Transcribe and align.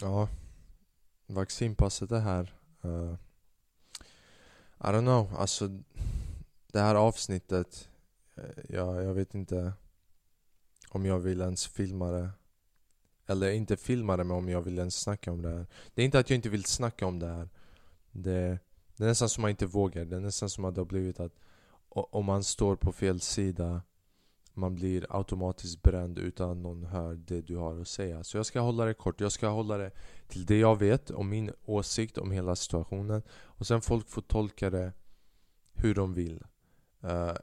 Ja, 0.00 0.28
vaccinpasset 1.26 2.12
är 2.12 2.20
här. 2.20 2.54
Uh, 2.84 3.14
I 4.78 4.86
don't 4.86 5.00
know, 5.00 5.34
alltså 5.36 5.68
det 6.72 6.80
här 6.80 6.94
avsnittet, 6.94 7.88
eh, 8.34 8.64
jag, 8.68 9.04
jag 9.04 9.14
vet 9.14 9.34
inte 9.34 9.72
om 10.88 11.06
jag 11.06 11.18
vill 11.18 11.40
ens 11.40 11.66
filma 11.66 12.10
det. 12.10 12.30
Eller 13.26 13.50
inte 13.50 13.76
filma 13.76 14.16
det, 14.16 14.24
men 14.24 14.36
om 14.36 14.48
jag 14.48 14.62
vill 14.62 14.78
ens 14.78 15.00
snacka 15.00 15.32
om 15.32 15.42
det 15.42 15.48
här. 15.48 15.66
Det 15.94 16.02
är 16.02 16.06
inte 16.06 16.18
att 16.18 16.30
jag 16.30 16.34
inte 16.34 16.48
vill 16.48 16.64
snacka 16.64 17.06
om 17.06 17.18
det 17.18 17.26
här. 17.26 17.48
Det, 18.10 18.58
det 18.96 19.04
är 19.04 19.08
nästan 19.08 19.28
som 19.28 19.42
man 19.42 19.50
inte 19.50 19.66
vågar. 19.66 20.04
Det 20.04 20.16
är 20.16 20.20
nästan 20.20 20.50
som 20.50 20.64
att 20.64 20.74
det 20.74 20.80
har 20.80 20.86
blivit 20.86 21.20
att 21.20 21.32
om 21.88 22.24
man 22.24 22.44
står 22.44 22.76
på 22.76 22.92
fel 22.92 23.20
sida 23.20 23.82
man 24.54 24.74
blir 24.74 25.06
automatiskt 25.08 25.82
bränd 25.82 26.18
utan 26.18 26.50
att 26.50 26.56
någon 26.56 26.84
hör 26.84 27.14
det 27.14 27.40
du 27.40 27.56
har 27.56 27.80
att 27.80 27.88
säga. 27.88 28.24
Så 28.24 28.36
jag 28.36 28.46
ska 28.46 28.60
hålla 28.60 28.84
det 28.84 28.94
kort. 28.94 29.20
Jag 29.20 29.32
ska 29.32 29.48
hålla 29.48 29.78
det 29.78 29.90
till 30.28 30.46
det 30.46 30.58
jag 30.58 30.78
vet 30.78 31.10
och 31.10 31.24
min 31.24 31.50
åsikt 31.64 32.18
om 32.18 32.30
hela 32.30 32.56
situationen. 32.56 33.22
Och 33.30 33.66
sen 33.66 33.80
folk 33.80 34.08
får 34.08 34.22
tolka 34.22 34.70
det 34.70 34.92
hur 35.72 35.94
de 35.94 36.14
vill. 36.14 36.42
Uh, 37.04 37.36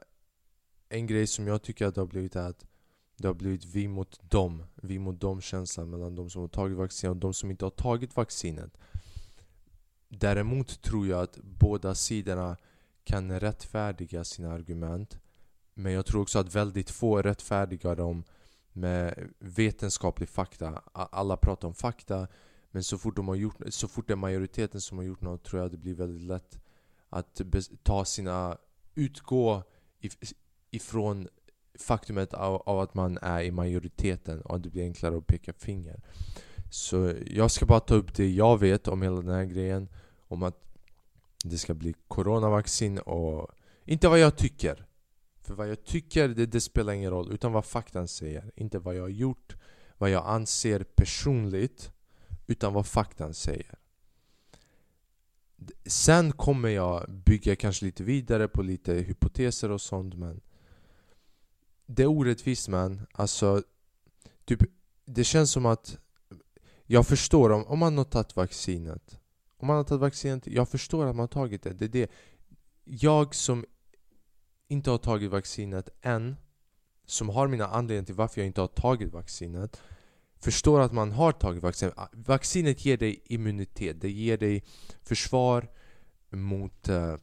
en 0.88 1.06
grej 1.06 1.26
som 1.26 1.46
jag 1.46 1.62
tycker 1.62 1.86
att 1.86 1.94
det 1.94 2.00
har 2.00 2.06
blivit 2.06 2.36
är 2.36 2.48
att 2.48 2.66
det 3.16 3.26
har 3.26 3.34
blivit 3.34 3.64
vi 3.64 3.88
mot 3.88 4.30
dem. 4.30 4.64
Vi 4.74 4.98
mot 4.98 5.20
dem 5.20 5.40
känslan 5.40 5.90
mellan 5.90 6.14
de 6.14 6.30
som 6.30 6.40
har 6.40 6.48
tagit 6.48 6.76
vaccinet 6.76 7.10
och 7.10 7.20
de 7.20 7.34
som 7.34 7.50
inte 7.50 7.64
har 7.64 7.70
tagit 7.70 8.16
vaccinet. 8.16 8.78
Däremot 10.08 10.82
tror 10.82 11.06
jag 11.06 11.20
att 11.20 11.38
båda 11.42 11.94
sidorna 11.94 12.56
kan 13.04 13.40
rättfärdiga 13.40 14.24
sina 14.24 14.52
argument. 14.52 15.18
Men 15.78 15.92
jag 15.92 16.06
tror 16.06 16.22
också 16.22 16.38
att 16.38 16.54
väldigt 16.54 16.90
få 16.90 17.22
rättfärdigar 17.22 17.96
dem 17.96 18.24
med 18.72 19.30
vetenskaplig 19.38 20.28
fakta. 20.28 20.82
Alla 20.92 21.36
pratar 21.36 21.68
om 21.68 21.74
fakta, 21.74 22.28
men 22.70 22.84
så 22.84 22.98
fort, 22.98 23.16
de 23.16 23.28
har 23.28 23.34
gjort, 23.34 23.56
så 23.68 23.88
fort 23.88 24.06
det 24.06 24.14
är 24.14 24.16
majoriteten 24.16 24.80
som 24.80 24.98
har 24.98 25.04
gjort 25.04 25.20
något 25.20 25.44
tror 25.44 25.62
jag 25.62 25.70
det 25.70 25.76
blir 25.76 25.94
väldigt 25.94 26.28
lätt 26.28 26.58
att 27.08 27.40
ta 27.82 28.04
sina... 28.04 28.58
Utgå 28.94 29.62
ifrån 30.70 31.28
faktumet 31.78 32.34
av, 32.34 32.62
av, 32.66 32.80
att 32.80 32.94
man 32.94 33.18
är 33.22 33.42
i 33.42 33.50
majoriteten 33.50 34.40
och 34.42 34.56
att 34.56 34.62
det 34.62 34.70
blir 34.70 34.82
enklare 34.82 35.18
att 35.18 35.26
peka 35.26 35.52
finger. 35.52 36.00
Så 36.70 37.14
jag 37.26 37.50
ska 37.50 37.66
bara 37.66 37.80
ta 37.80 37.94
upp 37.94 38.14
det 38.14 38.30
jag 38.30 38.58
vet 38.58 38.88
om 38.88 39.02
hela 39.02 39.16
den 39.16 39.34
här 39.34 39.44
grejen. 39.44 39.88
Om 40.28 40.42
att 40.42 40.64
det 41.44 41.58
ska 41.58 41.74
bli 41.74 41.94
coronavaccin 42.08 42.98
och 42.98 43.50
inte 43.84 44.08
vad 44.08 44.18
jag 44.18 44.36
tycker. 44.36 44.87
För 45.48 45.54
vad 45.54 45.68
jag 45.68 45.84
tycker, 45.84 46.28
det, 46.28 46.46
det 46.46 46.60
spelar 46.60 46.92
ingen 46.92 47.10
roll. 47.10 47.32
Utan 47.32 47.52
vad 47.52 47.64
faktan 47.64 48.08
säger. 48.08 48.50
Inte 48.56 48.78
vad 48.78 48.94
jag 48.94 49.02
har 49.02 49.08
gjort, 49.08 49.56
vad 49.98 50.10
jag 50.10 50.26
anser 50.26 50.84
personligt. 50.84 51.92
Utan 52.46 52.72
vad 52.72 52.86
faktan 52.86 53.34
säger. 53.34 53.78
Sen 55.86 56.32
kommer 56.32 56.68
jag 56.68 57.10
bygga 57.10 57.56
kanske 57.56 57.84
lite 57.84 58.04
vidare 58.04 58.48
på 58.48 58.62
lite 58.62 58.94
hypoteser 58.94 59.70
och 59.70 59.80
sånt 59.80 60.14
men 60.14 60.40
Det 61.86 62.02
är 62.02 62.06
orättvist 62.06 62.68
man. 62.68 63.06
Alltså 63.12 63.62
typ, 64.44 64.62
Det 65.04 65.24
känns 65.24 65.50
som 65.50 65.66
att 65.66 65.98
Jag 66.84 67.06
förstår 67.06 67.50
om, 67.50 67.64
om 67.64 67.78
man 67.78 67.98
har 67.98 68.04
tagit 68.04 68.36
vaccinet 68.36 69.18
Om 69.56 69.66
man 69.66 69.76
har 69.76 69.84
tagit 69.84 70.00
vaccinet, 70.00 70.46
jag 70.46 70.68
förstår 70.68 71.06
att 71.06 71.16
man 71.16 71.22
har 71.22 71.28
tagit 71.28 71.62
det. 71.62 71.72
Det 71.72 71.84
är 71.84 71.88
det 71.88 72.10
Jag 72.84 73.34
som 73.34 73.64
inte 74.68 74.90
har 74.90 74.98
tagit 74.98 75.30
vaccinet 75.30 75.88
än 76.02 76.36
Som 77.06 77.28
har 77.28 77.48
mina 77.48 77.66
anledningar 77.66 78.04
till 78.04 78.14
varför 78.14 78.40
jag 78.40 78.46
inte 78.46 78.60
har 78.60 78.68
tagit 78.68 79.12
vaccinet 79.12 79.80
Förstår 80.40 80.80
att 80.80 80.92
man 80.92 81.12
har 81.12 81.32
tagit 81.32 81.62
vaccinet. 81.62 81.94
Ah, 81.96 82.08
vaccinet 82.12 82.84
ger 82.84 82.96
dig 82.96 83.22
immunitet, 83.24 84.00
det 84.00 84.10
ger 84.10 84.38
dig 84.38 84.64
försvar 85.02 85.68
mot 86.30 86.88
uh, 86.88 87.14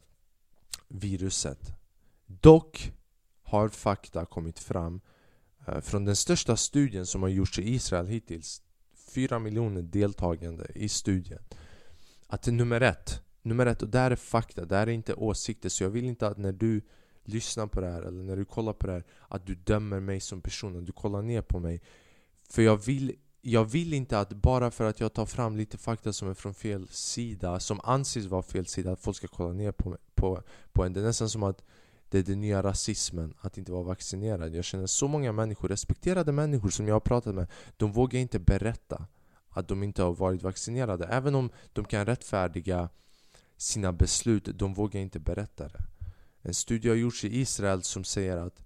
viruset. 0.88 1.72
Dock 2.26 2.92
har 3.42 3.68
fakta 3.68 4.26
kommit 4.26 4.58
fram 4.58 5.00
uh, 5.68 5.80
från 5.80 6.04
den 6.04 6.16
största 6.16 6.56
studien 6.56 7.06
som 7.06 7.22
har 7.22 7.28
gjorts 7.28 7.58
i 7.58 7.74
Israel 7.74 8.06
hittills. 8.06 8.62
4 8.94 9.38
miljoner 9.38 9.82
deltagande 9.82 10.66
i 10.74 10.88
studien. 10.88 11.42
Att 12.26 12.46
nummer 12.46 12.80
ett, 12.80 13.22
nummer 13.42 13.66
ett, 13.66 13.82
och 13.82 13.88
det 13.88 13.98
här 13.98 14.10
är 14.10 14.16
fakta, 14.16 14.64
det 14.64 14.76
här 14.76 14.86
är 14.86 14.92
inte 14.92 15.14
åsikter. 15.14 15.68
Så 15.68 15.84
jag 15.84 15.90
vill 15.90 16.04
inte 16.04 16.26
att 16.26 16.38
när 16.38 16.52
du 16.52 16.80
lyssnar 17.28 17.66
på 17.66 17.80
det 17.80 17.90
här 17.90 18.02
eller 18.02 18.22
när 18.22 18.36
du 18.36 18.44
kollar 18.44 18.72
på 18.72 18.86
det 18.86 18.92
här 18.92 19.04
Att 19.28 19.46
du 19.46 19.54
dömer 19.54 20.00
mig 20.00 20.20
som 20.20 20.40
person, 20.40 20.78
att 20.78 20.86
du 20.86 20.92
kollar 20.92 21.22
ner 21.22 21.42
på 21.42 21.58
mig. 21.58 21.82
För 22.50 22.62
jag 22.62 22.76
vill, 22.76 23.14
jag 23.40 23.64
vill 23.64 23.92
inte 23.92 24.18
att 24.18 24.32
bara 24.32 24.70
för 24.70 24.84
att 24.84 25.00
jag 25.00 25.12
tar 25.12 25.26
fram 25.26 25.56
lite 25.56 25.78
fakta 25.78 26.12
som 26.12 26.28
är 26.28 26.34
från 26.34 26.54
fel 26.54 26.88
sida 26.88 27.60
Som 27.60 27.80
anses 27.84 28.26
vara 28.26 28.42
fel 28.42 28.66
sida, 28.66 28.92
att 28.92 29.00
folk 29.00 29.16
ska 29.16 29.28
kolla 29.28 29.52
ner 29.52 29.72
på, 29.72 29.96
på, 30.14 30.42
på 30.72 30.84
en. 30.84 30.92
Det 30.92 31.00
är 31.00 31.04
nästan 31.04 31.28
som 31.28 31.42
att 31.42 31.62
det 32.10 32.18
är 32.18 32.22
den 32.22 32.40
nya 32.40 32.62
rasismen, 32.62 33.34
att 33.40 33.58
inte 33.58 33.72
vara 33.72 33.82
vaccinerad. 33.82 34.54
Jag 34.54 34.64
känner 34.64 34.86
så 34.86 35.08
många 35.08 35.32
människor, 35.32 35.68
respekterade 35.68 36.32
människor 36.32 36.70
som 36.70 36.88
jag 36.88 36.94
har 36.94 37.00
pratat 37.00 37.34
med 37.34 37.46
De 37.76 37.92
vågar 37.92 38.20
inte 38.20 38.38
berätta 38.38 39.06
att 39.48 39.68
de 39.68 39.82
inte 39.82 40.02
har 40.02 40.14
varit 40.14 40.42
vaccinerade. 40.42 41.06
Även 41.06 41.34
om 41.34 41.50
de 41.72 41.84
kan 41.84 42.06
rättfärdiga 42.06 42.88
sina 43.56 43.92
beslut, 43.92 44.48
de 44.54 44.74
vågar 44.74 45.00
inte 45.00 45.18
berätta 45.20 45.68
det 45.68 45.82
en 46.46 46.54
studie 46.54 46.88
har 46.88 46.96
gjorts 46.96 47.24
i 47.24 47.40
Israel 47.40 47.82
som 47.82 48.04
säger 48.04 48.36
att 48.36 48.62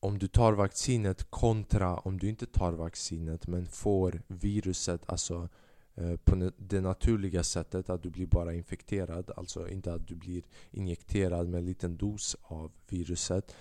om 0.00 0.18
du 0.18 0.28
tar 0.28 0.52
vaccinet 0.52 1.30
kontra 1.30 1.96
om 1.96 2.18
du 2.18 2.28
inte 2.28 2.46
tar 2.46 2.72
vaccinet 2.72 3.46
men 3.46 3.66
får 3.66 4.22
viruset 4.26 5.02
alltså 5.06 5.48
eh, 5.94 6.16
på 6.16 6.50
det 6.56 6.80
naturliga 6.80 7.42
sättet 7.44 7.90
att 7.90 8.02
du 8.02 8.10
blir 8.10 8.26
bara 8.26 8.54
infekterad 8.54 9.30
Alltså 9.36 9.68
inte 9.68 9.94
att 9.94 10.08
du 10.08 10.14
blir 10.14 10.42
injekterad 10.70 11.48
med 11.48 11.58
en 11.58 11.66
liten 11.66 11.96
dos 11.96 12.36
av 12.42 12.72
viruset 12.88 13.54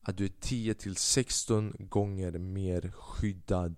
Att 0.00 0.16
du 0.16 0.24
är 0.24 0.28
10-16 0.28 1.88
gånger 1.88 2.32
mer 2.32 2.92
skyddad 2.94 3.76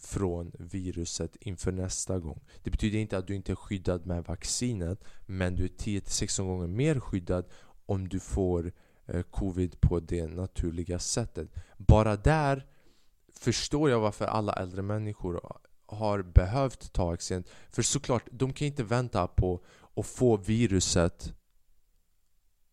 från 0.00 0.52
viruset 0.58 1.36
inför 1.40 1.72
nästa 1.72 2.18
gång. 2.18 2.40
Det 2.62 2.70
betyder 2.70 2.98
inte 2.98 3.18
att 3.18 3.26
du 3.26 3.34
inte 3.34 3.52
är 3.52 3.56
skyddad 3.56 4.06
med 4.06 4.24
vaccinet 4.24 5.04
men 5.26 5.54
du 5.54 5.64
är 5.64 5.68
10-16 5.68 6.46
gånger 6.46 6.66
mer 6.66 7.00
skyddad 7.00 7.44
om 7.86 8.08
du 8.08 8.20
får 8.20 8.72
eh, 9.06 9.22
covid 9.22 9.80
på 9.80 10.00
det 10.00 10.26
naturliga 10.26 10.98
sättet. 10.98 11.48
Bara 11.76 12.16
där 12.16 12.66
förstår 13.32 13.90
jag 13.90 14.00
varför 14.00 14.24
alla 14.24 14.52
äldre 14.52 14.82
människor 14.82 15.40
har 15.86 16.22
behövt 16.22 16.92
ta 16.92 17.06
vaccin. 17.06 17.44
För 17.70 17.82
såklart, 17.82 18.28
de 18.30 18.52
kan 18.52 18.66
inte 18.66 18.82
vänta 18.82 19.26
på 19.26 19.60
att 19.96 20.06
få 20.06 20.36
viruset 20.36 21.34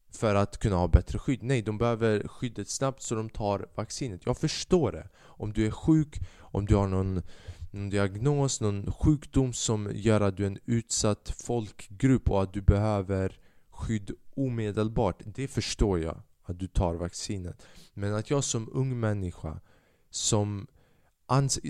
för 0.10 0.36
att 0.36 0.58
kunna 0.58 0.76
ha 0.76 0.88
bättre 0.88 1.20
skydd. 1.20 1.44
Nej, 1.44 1.62
de 1.62 1.78
behöver 1.78 2.28
skyddet 2.28 2.70
snabbt 2.70 3.02
så 3.02 3.16
de 3.16 3.30
tar 3.30 3.70
vaccinet. 3.76 4.26
Jag 4.26 4.38
förstår 4.38 4.92
det. 4.92 5.10
Om 5.18 5.54
du 5.54 5.66
är 5.66 5.72
sjuk, 5.72 6.20
om 6.52 6.66
du 6.66 6.76
har 6.76 6.88
någon, 6.88 7.22
någon 7.72 7.90
diagnos, 7.90 8.62
någon 8.62 8.92
sjukdom 8.92 9.54
som 9.54 9.92
gör 9.94 10.22
att 10.22 10.38
du 10.38 10.44
är 10.44 10.48
en 10.48 10.60
utsatt 10.66 11.36
folkgrupp 11.46 12.30
och 12.30 12.44
att 12.44 12.54
du 12.54 12.62
behöver 12.62 13.40
skydd 13.70 14.12
omedelbart. 14.36 15.22
Det 15.26 15.48
förstår 15.48 16.00
jag, 16.00 16.22
att 16.44 16.60
du 16.60 16.68
tar 16.68 16.96
vaccinet. 16.96 17.66
Men 17.94 18.14
att 18.14 18.30
jag 18.30 18.44
som 18.44 18.70
ung 18.72 19.00
människa 19.00 19.60
som, 20.10 20.68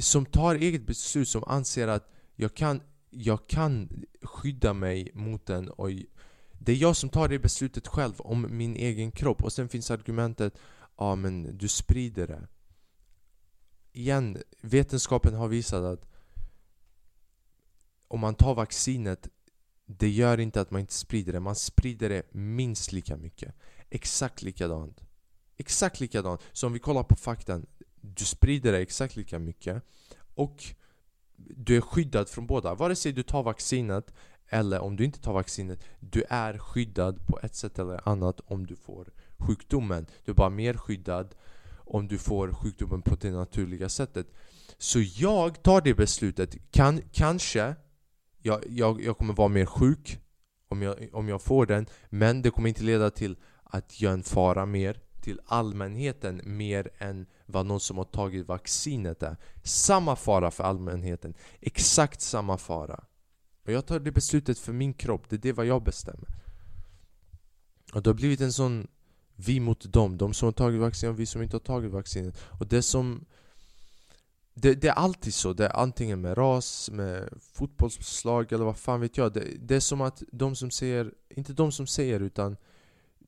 som 0.01 0.25
tar 0.25 0.55
eget 0.55 0.87
beslut, 0.87 1.27
som 1.27 1.43
anser 1.43 1.87
att 1.87 2.11
jag 2.35 2.55
kan, 2.55 2.81
jag 3.09 3.47
kan 3.47 3.89
skydda 4.23 4.73
mig 4.73 5.11
mot 5.13 5.45
den 5.45 5.69
och 5.69 5.89
det 6.51 6.71
är 6.71 6.75
jag 6.75 6.95
som 6.95 7.09
tar 7.09 7.27
det 7.27 7.39
beslutet 7.39 7.87
själv 7.87 8.13
om 8.17 8.47
min 8.49 8.75
egen 8.75 9.11
kropp 9.11 9.43
och 9.43 9.53
sen 9.53 9.69
finns 9.69 9.91
argumentet 9.91 10.53
Ja 10.99 11.05
ah, 11.05 11.15
men 11.15 11.57
du 11.57 11.67
sprider 11.67 12.27
det 12.27 12.47
Igen, 13.97 14.37
vetenskapen 14.61 15.33
har 15.33 15.47
visat 15.47 15.83
att 15.83 16.05
om 18.07 18.19
man 18.19 18.35
tar 18.35 18.55
vaccinet 18.55 19.27
det 19.85 20.09
gör 20.09 20.39
inte 20.39 20.61
att 20.61 20.71
man 20.71 20.81
inte 20.81 20.93
sprider 20.93 21.33
det, 21.33 21.39
man 21.39 21.55
sprider 21.55 22.09
det 22.09 22.33
minst 22.33 22.91
lika 22.91 23.17
mycket. 23.17 23.55
Exakt 23.89 24.41
likadant. 24.41 25.01
Exakt 25.57 25.99
likadant, 25.99 26.41
så 26.53 26.67
om 26.67 26.73
vi 26.73 26.79
kollar 26.79 27.03
på 27.03 27.15
faktan. 27.15 27.65
Du 28.01 28.25
sprider 28.25 28.71
det 28.71 28.79
exakt 28.79 29.15
lika 29.15 29.39
mycket 29.39 29.83
Och 30.35 30.63
du 31.35 31.77
är 31.77 31.81
skyddad 31.81 32.29
från 32.29 32.47
båda, 32.47 32.75
vare 32.75 32.95
sig 32.95 33.11
du 33.11 33.23
tar 33.23 33.43
vaccinet 33.43 34.13
eller 34.47 34.79
om 34.79 34.95
du 34.95 35.05
inte 35.05 35.21
tar 35.21 35.33
vaccinet, 35.33 35.83
du 35.99 36.23
är 36.29 36.57
skyddad 36.57 37.27
på 37.27 37.39
ett 37.39 37.55
sätt 37.55 37.79
eller 37.79 38.09
annat 38.09 38.39
om 38.45 38.67
du 38.67 38.75
får 38.75 39.11
sjukdomen. 39.37 40.05
Du 40.25 40.31
är 40.31 40.35
bara 40.35 40.49
mer 40.49 40.73
skyddad 40.73 41.35
om 41.87 42.07
du 42.07 42.17
får 42.17 42.53
sjukdomen 42.53 43.01
på 43.01 43.15
det 43.15 43.31
naturliga 43.31 43.89
sättet. 43.89 44.27
Så 44.77 44.99
jag 44.99 45.63
tar 45.63 45.81
det 45.81 45.93
beslutet. 45.93 46.71
Kan, 46.71 47.01
kanske 47.11 47.75
jag, 48.41 48.63
jag, 48.69 49.01
jag 49.01 49.17
kommer 49.17 49.33
vara 49.33 49.47
mer 49.47 49.65
sjuk 49.65 50.19
om 50.67 50.81
jag, 50.81 51.09
om 51.13 51.29
jag 51.29 51.41
får 51.41 51.65
den, 51.65 51.85
men 52.09 52.41
det 52.41 52.49
kommer 52.49 52.69
inte 52.69 52.83
leda 52.83 53.09
till 53.09 53.37
att 53.63 54.01
jag 54.01 54.09
är 54.09 54.13
en 54.13 54.23
fara 54.23 54.65
mer 54.65 55.01
till 55.21 55.39
allmänheten 55.45 56.41
mer 56.43 56.89
än 56.97 57.25
vad 57.45 57.65
någon 57.65 57.79
som 57.79 57.97
har 57.97 58.05
tagit 58.05 58.47
vaccinet 58.47 59.23
är. 59.23 59.37
Samma 59.63 60.15
fara 60.15 60.51
för 60.51 60.63
allmänheten. 60.63 61.33
Exakt 61.59 62.21
samma 62.21 62.57
fara. 62.57 63.03
Och 63.65 63.71
jag 63.71 63.85
tar 63.85 63.99
det 63.99 64.11
beslutet 64.11 64.59
för 64.59 64.73
min 64.73 64.93
kropp, 64.93 65.29
det 65.29 65.35
är 65.35 65.39
det 65.39 65.53
vad 65.53 65.65
jag 65.65 65.83
bestämmer. 65.83 66.27
Och 67.93 68.03
det 68.03 68.09
har 68.09 68.15
blivit 68.15 68.41
en 68.41 68.53
sån 68.53 68.87
vi 69.37 69.59
mot 69.59 69.93
dem, 69.93 70.17
de 70.17 70.33
som 70.33 70.45
har 70.45 70.51
tagit 70.51 70.81
vaccin 70.81 71.09
och 71.09 71.19
vi 71.19 71.25
som 71.25 71.41
inte 71.41 71.55
har 71.55 71.61
tagit 71.61 71.91
vaccinet. 71.91 72.37
Och 72.59 72.67
det 72.67 72.81
som 72.81 73.25
det, 74.53 74.73
det, 74.73 74.87
är 74.87 74.93
alltid 74.93 75.33
så, 75.33 75.53
det 75.53 75.65
är 75.65 75.79
antingen 75.79 76.21
med 76.21 76.37
ras, 76.37 76.89
med 76.93 77.29
fotbollslag 77.53 78.51
eller 78.51 78.65
vad 78.65 78.77
fan 78.77 79.01
vet 79.01 79.17
jag. 79.17 79.33
Det, 79.33 79.43
det, 79.59 79.75
är 79.75 79.79
som 79.79 80.01
att 80.01 80.23
de 80.31 80.55
som 80.55 80.71
säger, 80.71 81.13
inte 81.29 81.53
de 81.53 81.71
som 81.71 81.87
säger 81.87 82.19
utan 82.19 82.57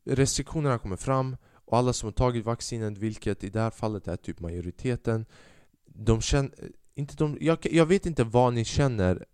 restriktionerna 0.06 0.78
kommer 0.78 0.96
fram 0.96 1.38
och 1.54 1.78
alla 1.78 1.94
som 1.94 2.08
har 2.08 2.12
tagit 2.12 2.46
vaccinet, 2.46 2.98
vilket 2.98 3.44
i 3.44 3.50
det 3.50 3.60
här 3.60 3.70
fallet 3.70 4.08
är 4.08 4.18
typ 4.18 4.40
majoriteten 4.40 5.26
De 5.86 6.22
känner, 6.22 6.52
inte 6.96 7.16
de, 7.16 7.38
jag, 7.42 7.58
jag 7.72 7.86
vet 7.86 8.06
inte 8.06 8.24
vad 8.24 8.54
ni 8.54 8.66
känner 8.66 9.26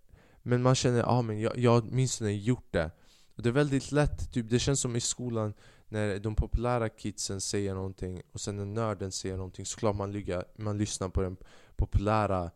Men 0.41 0.61
man 0.61 0.75
känner, 0.75 0.99
ja 0.99 1.05
ah, 1.05 1.21
men 1.21 1.39
jag, 1.39 1.57
jag 1.57 1.71
har 1.71 1.81
åtminstone 1.81 2.31
gjort 2.31 2.71
det. 2.71 2.91
Och 3.35 3.43
Det 3.43 3.49
är 3.49 3.53
väldigt 3.53 3.91
lätt, 3.91 4.31
typ, 4.31 4.49
det 4.49 4.59
känns 4.59 4.79
som 4.79 4.95
i 4.95 5.01
skolan 5.01 5.53
när 5.89 6.19
de 6.19 6.35
populära 6.35 6.89
kidsen 6.89 7.41
säger 7.41 7.73
någonting 7.73 8.21
och 8.31 8.41
sen 8.41 8.55
när 8.55 8.65
nörden 8.65 9.11
säger 9.11 9.37
någonting 9.37 9.65
såklart 9.65 9.95
man, 9.95 10.11
lyga, 10.11 10.43
man 10.55 10.77
lyssnar 10.77 11.09
på 11.09 11.21
den 11.21 11.37
populära 11.75 12.51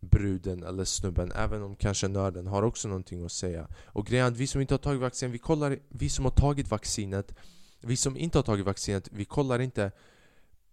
bruden 0.00 0.62
eller 0.62 0.84
snubben 0.84 1.32
Även 1.32 1.62
om 1.62 1.76
kanske 1.76 2.08
nörden 2.08 2.46
har 2.46 2.62
också 2.62 2.88
någonting 2.88 3.24
att 3.24 3.32
säga. 3.32 3.68
Och 3.84 4.06
grejen 4.06 4.26
är 4.26 4.30
att 4.30 4.36
vi 4.36 4.46
som 4.46 4.60
inte 4.60 4.74
har 4.74 4.78
tagit 4.78 5.00
vaccin, 5.00 5.30
vi 5.30 5.38
kollar 5.38 5.78
Vi 5.88 6.08
som 6.08 6.24
har 6.24 6.32
tagit 6.32 6.68
vaccinet 6.68 7.34
Vi 7.80 7.96
som 7.96 8.16
inte 8.16 8.38
har 8.38 8.42
tagit 8.42 8.66
vaccinet, 8.66 9.08
vi 9.12 9.24
kollar 9.24 9.58
inte 9.58 9.92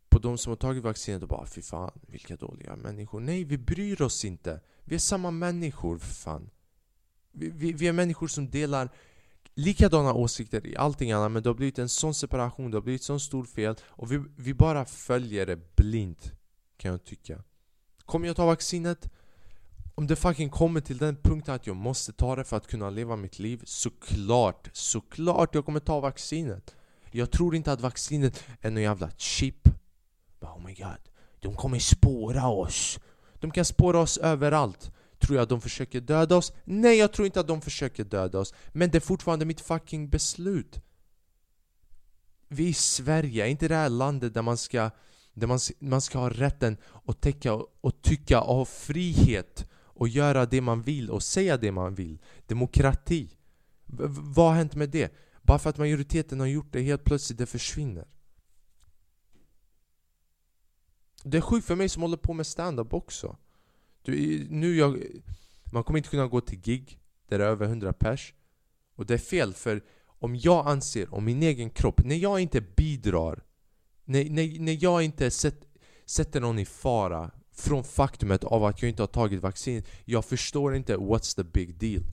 på 0.10 0.19
de 0.19 0.38
som 0.38 0.52
har 0.52 0.58
tagit 0.58 0.84
vaccinet 0.84 1.22
och 1.22 1.28
bara 1.28 1.46
Fy 1.46 1.62
fan, 1.62 1.92
vilka 2.08 2.36
dåliga 2.36 2.75
människor. 2.75 3.19
Nej, 3.19 3.44
vi 3.44 3.58
bryr 3.58 4.02
oss 4.02 4.25
inte. 4.25 4.60
Vi 4.84 4.96
är 4.96 5.00
samma 5.00 5.31
människor 5.31 5.98
för 5.98 6.13
fan. 6.13 6.50
Vi, 7.31 7.50
vi, 7.50 7.74
vi 7.74 7.88
är 7.88 7.94
människor 7.94 8.28
som 8.28 8.50
delar 8.50 8.90
likadana 9.53 10.13
åsikter 10.13 10.68
i 10.68 10.75
allting 10.75 11.12
annat 11.12 11.31
men 11.31 11.44
det 11.44 11.50
har 11.50 11.56
blivit 11.56 11.80
en 11.80 11.89
sån 11.89 12.13
separation, 12.13 12.71
det 12.71 12.77
har 12.77 12.81
blivit 12.81 13.03
sån 13.03 13.19
stor 13.19 13.44
fel 13.44 13.75
och 13.83 14.12
vi, 14.12 14.24
vi 14.38 14.53
bara 14.53 14.86
följer 14.86 15.45
det 15.45 15.75
blint 15.75 16.33
kan 16.77 16.92
jag 16.92 17.03
tycka. 17.03 17.44
Kommer 18.06 18.27
jag 18.27 18.36
ta 18.36 18.45
vaccinet? 18.45 19.09
Om 19.95 20.07
det 20.07 20.15
fucking 20.15 20.50
kommer 20.50 20.81
till 20.81 20.98
den 20.98 21.15
punkten 21.15 21.56
att 21.56 21.68
jag 21.68 21.75
måste 21.75 22.13
ta 22.13 22.36
det 22.36 22.44
för 22.44 22.57
att 22.57 22.68
kunna 22.68 22.89
leva 22.89 23.15
mitt 23.15 23.39
liv 23.39 23.62
Såklart, 23.65 24.69
såklart 24.74 25.56
jag 25.56 25.65
kommer 25.65 25.80
ta 25.80 26.00
vaccinet. 26.00 26.75
Jag 27.12 27.31
tror 27.31 27.56
inte 27.56 27.71
att 27.71 27.81
vaccinet 27.81 28.44
är 28.62 28.71
någon 28.71 28.83
jävla 28.83 29.12
chip. 29.18 29.68
Oh 30.39 30.65
my 30.65 30.74
god, 30.74 31.09
de 31.39 31.56
kommer 31.56 31.80
spåra 31.80 32.48
oss. 32.48 33.00
De 33.39 33.51
kan 33.51 33.65
spåra 33.65 34.00
oss 34.00 34.18
överallt. 34.18 34.92
Tror 35.22 35.36
jag 35.36 35.44
att 35.44 35.50
de 35.50 35.62
försöker 35.62 36.02
döda 36.02 36.36
oss? 36.36 36.54
Nej, 36.64 36.98
jag 36.98 37.14
tror 37.14 37.26
inte 37.26 37.40
att 37.40 37.48
de 37.48 37.62
försöker 37.62 38.04
döda 38.04 38.40
oss. 38.40 38.54
Men 38.72 38.90
det 38.90 38.98
är 38.98 39.00
fortfarande 39.00 39.46
mitt 39.46 39.62
fucking 39.62 40.10
beslut. 40.10 40.82
Vi 42.48 42.66
är 42.66 42.70
i 42.70 42.74
Sverige, 42.74 43.48
inte 43.48 43.68
det 43.68 43.76
här 43.76 43.90
landet 43.90 44.34
där 44.34 44.42
man 44.42 44.58
ska 44.58 44.92
där 45.34 45.48
man, 45.48 45.60
man 45.80 46.02
ska 46.02 46.20
ha 46.20 46.30
rätten 46.30 46.78
att 47.06 47.22
täcka 47.22 47.54
och 47.82 48.02
tycka 48.02 48.42
och 48.42 48.56
ha 48.56 48.66
frihet 48.66 49.68
och 49.74 50.08
göra 50.08 50.46
det 50.46 50.62
man 50.62 50.82
vill 50.82 51.10
och 51.10 51.24
säga 51.24 51.58
det 51.58 51.72
man 51.72 51.96
vill? 51.96 52.20
Demokrati. 52.48 53.38
V 53.86 54.04
Vad 54.08 54.50
har 54.50 54.56
hänt 54.56 54.76
med 54.76 54.90
det? 54.90 55.14
Bara 55.42 55.60
för 55.60 55.70
att 55.70 55.78
majoriteten 55.78 56.40
har 56.40 56.48
gjort 56.48 56.72
det, 56.72 56.82
helt 56.82 57.04
plötsligt 57.04 57.38
det 57.38 57.46
försvinner. 57.46 58.08
Det 61.24 61.38
är 61.38 61.42
sjukt 61.42 61.68
för 61.68 61.76
mig 61.76 61.90
som 61.90 62.02
håller 62.02 62.18
på 62.18 62.34
med 62.34 62.48
stand-up 62.48 62.94
också 62.94 63.38
du, 64.01 64.48
nu 64.50 64.75
jag, 64.75 65.03
man 65.71 65.83
kommer 65.83 65.98
inte 65.98 66.09
kunna 66.09 66.27
gå 66.27 66.42
till 66.42 66.62
gig 66.62 67.00
där 67.27 67.39
det 67.39 67.45
är 67.45 67.50
över 67.50 67.65
100 67.65 67.94
pers. 67.94 68.33
Och 68.95 69.06
det 69.06 69.13
är 69.13 69.18
fel 69.18 69.53
för 69.53 69.81
om 70.06 70.36
jag 70.36 70.68
anser 70.68 71.13
om 71.13 71.25
min 71.25 71.44
egen 71.44 71.69
kropp, 71.69 72.01
när 72.06 72.15
jag 72.15 72.39
inte 72.39 72.62
bidrar 72.62 73.44
När, 74.06 74.30
när, 74.30 74.59
när 74.59 74.83
jag 74.83 75.03
inte 75.03 75.31
set, 75.31 75.65
sätter 76.06 76.42
någon 76.42 76.59
i 76.59 76.65
fara 76.65 77.31
från 77.51 77.83
faktumet 77.83 78.44
av 78.44 78.65
att 78.65 78.81
jag 78.81 78.89
inte 78.89 79.01
har 79.01 79.07
tagit 79.07 79.42
vaccin 79.42 79.83
Jag 80.06 80.25
förstår 80.25 80.75
inte 80.75 80.98
what's 80.98 81.36
the 81.36 81.44
big 81.44 81.75
deal. 81.80 82.03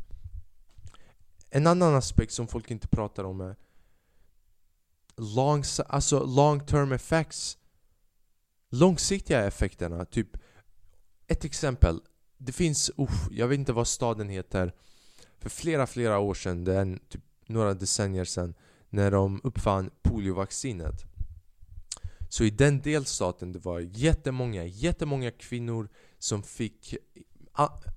En 1.50 1.66
annan 1.66 1.94
aspekt 1.94 2.32
som 2.32 2.48
folk 2.48 2.70
inte 2.70 2.88
pratar 2.88 3.24
om 3.24 3.40
är 3.40 3.56
long, 5.16 5.64
alltså 5.88 6.26
long 6.26 6.66
term 6.66 6.92
effects. 6.92 7.58
Långsiktiga 8.70 9.46
effekterna, 9.46 10.04
typ 10.04 10.36
ett 11.28 11.44
exempel. 11.44 12.00
Det 12.38 12.52
finns, 12.52 12.90
uh, 12.98 13.10
jag 13.30 13.48
vet 13.48 13.58
inte 13.58 13.72
vad 13.72 13.88
staden 13.88 14.28
heter. 14.28 14.72
För 15.38 15.50
flera, 15.50 15.86
flera 15.86 16.18
år 16.18 16.34
sedan, 16.34 16.64
det 16.64 16.74
är 16.74 16.98
typ 17.08 17.22
några 17.46 17.74
decennier 17.74 18.24
sedan, 18.24 18.54
när 18.90 19.10
de 19.10 19.40
uppfann 19.44 19.90
poliovaccinet. 20.02 21.04
Så 22.28 22.44
i 22.44 22.50
den 22.50 22.80
delstaten 22.80 23.52
det 23.52 23.58
var 23.58 23.80
jättemånga, 23.80 24.64
jättemånga 24.64 25.30
kvinnor 25.30 25.88
som 26.18 26.42
fick 26.42 26.94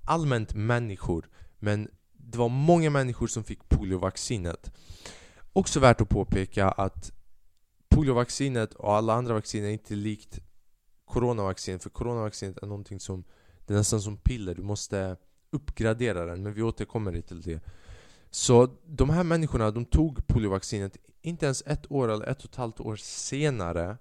allmänt 0.04 0.54
människor 0.54 1.28
men 1.58 1.88
det 2.12 2.38
var 2.38 2.48
många 2.48 2.90
människor 2.90 3.26
som 3.26 3.44
fick 3.44 3.68
poliovaccinet. 3.68 4.72
Också 5.52 5.80
värt 5.80 6.00
att 6.00 6.08
påpeka 6.08 6.70
att 6.70 7.12
poliovaccinet 7.88 8.74
och 8.74 8.94
alla 8.94 9.14
andra 9.14 9.34
vacciner 9.34 9.68
är 9.68 9.72
inte 9.72 9.94
likt 9.94 10.40
coronavaccin 11.12 11.78
För 11.78 11.90
coronavaccinet 11.90 12.58
är 12.62 12.66
någonting 12.66 13.00
som 13.00 13.24
Det 13.66 13.74
är 13.74 13.78
nästan 13.78 14.00
som 14.00 14.16
piller, 14.16 14.54
du 14.54 14.62
måste 14.62 15.16
uppgradera 15.50 16.26
den 16.26 16.42
Men 16.42 16.54
vi 16.54 16.62
återkommer 16.62 17.20
till 17.20 17.42
det 17.42 17.60
Så 18.30 18.68
de 18.86 19.10
här 19.10 19.24
människorna, 19.24 19.70
de 19.70 19.84
tog 19.84 20.26
poliovaccinet 20.26 20.96
Inte 21.22 21.46
ens 21.46 21.62
ett 21.66 21.92
år 21.92 22.12
eller 22.12 22.26
ett 22.26 22.38
och 22.38 22.50
ett 22.50 22.56
halvt 22.56 22.80
år 22.80 22.96
senare 22.96 23.96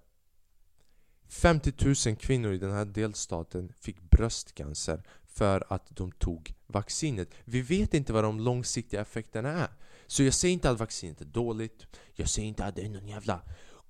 50 1.32 1.74
000 2.08 2.16
kvinnor 2.16 2.54
i 2.54 2.58
den 2.58 2.72
här 2.72 2.86
delstaten 2.86 3.74
fick 3.80 4.02
bröstcancer 4.02 5.04
för 5.34 5.64
att 5.70 5.96
de 5.96 6.12
tog 6.12 6.54
vaccinet. 6.68 7.30
Vi 7.46 7.62
vet 7.62 7.94
inte 7.94 8.14
vad 8.14 8.24
de 8.24 8.40
långsiktiga 8.40 9.02
effekterna 9.02 9.50
är. 9.50 9.70
Så 10.08 10.24
jag 10.24 10.34
säger 10.34 10.54
inte 10.54 10.70
att 10.70 10.80
vaccinet 10.80 11.22
är 11.22 11.26
dåligt. 11.26 11.86
Jag 12.14 12.30
säger 12.30 12.48
inte 12.48 12.66
att 12.66 12.76
det 12.76 12.82
är 12.82 12.90
någon 12.90 13.08
jävla 13.08 13.42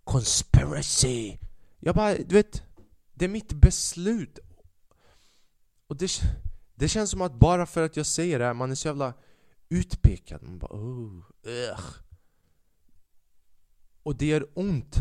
conspiracy. 0.04 1.38
Jag 1.80 1.96
bara, 1.96 2.16
du 2.16 2.36
vet, 2.36 2.64
det 3.22 3.26
är 3.26 3.30
mitt 3.30 3.54
beslut. 3.54 4.40
Och 5.88 5.98
det, 5.98 6.12
det 6.76 6.88
känns 6.88 7.12
som 7.12 7.22
att 7.22 7.34
bara 7.40 7.66
för 7.66 7.84
att 7.84 7.98
jag 7.98 8.06
säger 8.06 8.40
det 8.40 8.46
här, 8.46 8.54
man 8.54 8.72
är 8.72 8.76
så 8.76 8.88
jävla 8.88 9.14
utpekad. 9.70 10.44
Man 10.44 10.60
bara 10.60 10.74
oh, 10.74 11.24
ugh. 11.44 11.82
Och 14.04 14.16
det 14.16 14.26
gör 14.26 14.48
ont 14.54 14.96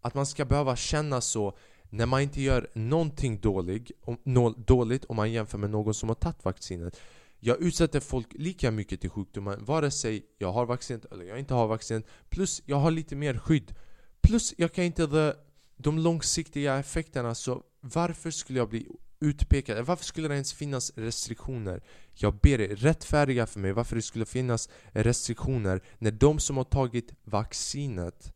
att 0.00 0.14
man 0.14 0.26
ska 0.26 0.44
behöva 0.44 0.76
känna 0.76 1.20
så 1.20 1.58
när 1.90 2.06
man 2.06 2.20
inte 2.20 2.40
gör 2.40 2.70
någonting 2.74 3.40
dålig, 3.40 3.92
om, 4.02 4.18
no, 4.24 4.50
dåligt 4.50 5.04
om 5.04 5.16
man 5.16 5.32
jämför 5.32 5.58
med 5.58 5.70
någon 5.70 5.94
som 5.94 6.08
har 6.08 6.16
tagit 6.16 6.44
vaccinet. 6.44 7.00
Jag 7.38 7.62
utsätter 7.62 8.00
folk 8.00 8.26
lika 8.30 8.70
mycket 8.70 9.00
till 9.00 9.10
sjukdomen 9.10 9.64
vare 9.64 9.90
sig 9.90 10.26
jag 10.38 10.52
har 10.52 10.66
vaccinet 10.66 11.04
eller 11.04 11.24
jag 11.24 11.38
inte 11.38 11.54
har 11.54 11.66
vaccinet. 11.66 12.06
Plus 12.28 12.62
jag 12.66 12.76
har 12.76 12.90
lite 12.90 13.16
mer 13.16 13.38
skydd. 13.38 13.74
Plus 14.20 14.54
jag 14.58 14.72
kan 14.72 14.84
inte 14.84 15.36
de 15.76 15.98
långsiktiga 15.98 16.76
effekterna 16.76 17.34
så 17.34 17.62
varför 17.80 18.30
skulle 18.30 18.58
jag 18.58 18.68
bli 18.68 18.88
utpekad? 19.20 19.86
Varför 19.86 20.04
skulle 20.04 20.28
det 20.28 20.34
ens 20.34 20.52
finnas 20.52 20.92
restriktioner? 20.96 21.82
Jag 22.14 22.34
ber 22.34 22.60
er 22.60 22.76
rättfärdiga 22.76 23.46
för 23.46 23.60
mig 23.60 23.72
varför 23.72 23.96
det 23.96 24.02
skulle 24.02 24.26
finnas 24.26 24.68
restriktioner 24.92 25.82
när 25.98 26.10
de 26.10 26.38
som 26.38 26.56
har 26.56 26.64
tagit 26.64 27.12
vaccinet 27.24 28.32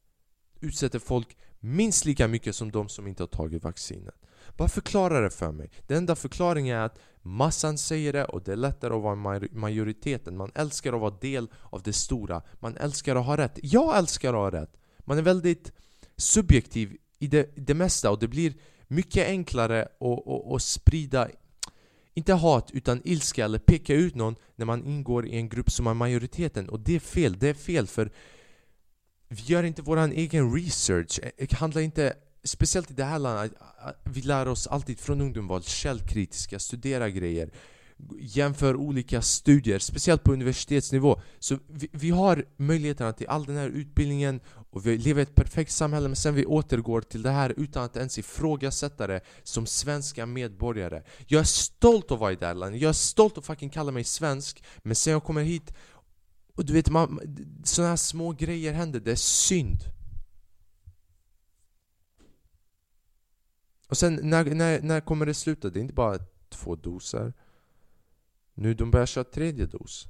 utsätter 0.61 0.99
folk 0.99 1.37
minst 1.61 2.05
lika 2.05 2.29
mycket 2.29 2.57
som 2.57 2.71
de 2.71 2.89
som 2.89 3.07
inte 3.07 3.23
har 3.23 3.29
tagit 3.29 3.65
vaccinet. 3.65 4.15
Bara 4.57 4.69
förklara 4.69 5.21
det 5.21 5.31
för 5.31 5.53
mig. 5.53 5.71
Den 5.87 5.97
enda 5.97 6.17
förklaringen 6.17 6.77
är 6.77 6.81
att 6.81 6.99
massan 7.23 7.79
säger 7.79 8.13
det 8.13 8.25
och 8.25 8.43
det 8.43 8.53
är 8.53 8.57
lättare 8.57 8.95
att 8.95 9.03
vara 9.03 9.41
majoriteten. 9.53 10.37
Man 10.37 10.53
älskar 10.55 10.93
att 10.93 11.01
vara 11.01 11.19
del 11.21 11.49
av 11.63 11.83
det 11.83 11.93
stora. 11.93 12.43
Man 12.61 12.77
älskar 12.77 13.17
att 13.17 13.27
ha 13.27 13.37
rätt. 13.37 13.59
Jag 13.63 13.99
älskar 13.99 14.29
att 14.29 14.53
ha 14.53 14.61
rätt. 14.61 14.77
Man 14.99 15.19
är 15.19 15.23
väldigt 15.23 15.73
subjektiv 16.17 16.97
i 17.21 17.27
det, 17.27 17.51
det 17.57 17.75
mesta 17.75 18.11
och 18.11 18.19
det 18.19 18.29
blir 18.29 18.55
mycket 18.89 19.27
enklare 19.27 19.89
att, 20.55 20.63
sprida 20.63 21.29
inte 22.15 22.33
hat 22.33 22.71
utan 22.73 23.01
ilska 23.05 23.45
eller 23.45 23.59
peka 23.59 23.95
ut 23.95 24.15
någon 24.15 24.37
när 24.57 24.67
man 24.67 24.85
ingår 24.85 25.27
i 25.27 25.37
en 25.37 25.49
grupp 25.49 25.71
som 25.71 25.87
är 25.87 25.95
majoriteten. 25.95 26.69
Och 26.69 26.81
det 26.81 26.97
är 26.97 27.01
fel, 27.01 27.39
det 27.39 27.49
är 27.49 27.55
fel 27.55 27.87
för 27.87 28.11
vi 29.29 29.43
gör 29.43 29.63
inte 29.63 29.83
våran 29.83 30.13
egen 30.13 30.55
research, 30.55 31.21
det 31.39 31.53
handlar 31.53 31.83
inte 31.83 32.15
Speciellt 32.43 32.91
i 32.91 32.95
det 32.95 33.05
här 33.05 33.19
landet, 33.19 33.53
eh, 33.61 33.91
vi 34.05 34.23
lär 34.23 34.49
oss 34.49 34.67
alltid 34.67 34.99
från 34.99 35.21
ungdom 35.21 35.47
vara 35.47 35.63
källkritiska, 35.63 36.59
studera 36.59 37.11
grejer 37.11 37.51
jämför 38.21 38.77
olika 38.77 39.23
studier, 39.23 39.79
speciellt 39.79 40.25
på 40.25 40.33
universitetsnivå. 40.33 41.21
Så 41.39 41.59
vi, 41.69 41.89
vi 41.93 42.11
har 42.11 42.45
möjligheterna 42.57 43.13
till 43.13 43.29
all 43.29 43.45
den 43.45 43.57
här 43.57 43.69
utbildningen 43.69 44.41
och 44.71 44.87
vi 44.87 44.99
lever 44.99 45.21
i 45.21 45.23
ett 45.23 45.35
perfekt 45.35 45.73
samhälle 45.73 46.09
men 46.09 46.17
sen 46.17 46.35
vi 46.35 46.47
återgår 46.47 47.01
till 47.01 47.23
det 47.23 47.31
här 47.31 47.55
utan 47.57 47.85
att 47.85 47.97
ens 47.97 48.19
ifrågasätta 48.19 49.07
det 49.07 49.21
som 49.43 49.67
svenska 49.67 50.27
medborgare. 50.27 51.03
Jag 51.27 51.41
är 51.41 51.45
stolt 51.45 52.11
att 52.11 52.19
vara 52.19 52.33
i 52.33 52.37
det 52.37 52.47
här 52.47 52.55
landet, 52.55 52.81
jag 52.81 52.89
är 52.89 52.93
stolt 52.93 53.39
att 53.39 53.47
fucking 53.47 53.71
kalla 53.71 53.93
mig 53.93 54.05
svensk 54.05 54.65
men 54.79 54.97
sen 54.97 55.13
jag 55.13 55.25
kommer 55.25 55.43
hit 55.43 55.73
och 56.55 56.67
du 56.67 56.73
vet, 56.73 56.91
man, 56.91 57.21
såna 57.65 57.89
här 57.89 57.97
små 57.97 58.33
grejer 58.33 58.73
händer, 58.73 59.01
det 59.01 59.13
är 59.13 59.17
synd. 59.17 59.81
Och 63.89 63.97
sen 63.97 64.21
när, 64.23 64.45
när, 64.45 64.83
när 64.83 65.01
kommer 65.01 65.27
det 65.27 65.35
sluta? 65.35 65.71
Det 65.71 65.79
är 65.79 65.83
inte 65.83 65.95
bara 65.95 66.19
två 66.49 66.77
doser. 66.77 67.33
Nu 68.61 68.75
de 68.75 68.91
börjar 68.91 69.07
köra 69.07 69.25
tredje 69.25 69.67
dos. 69.67 70.09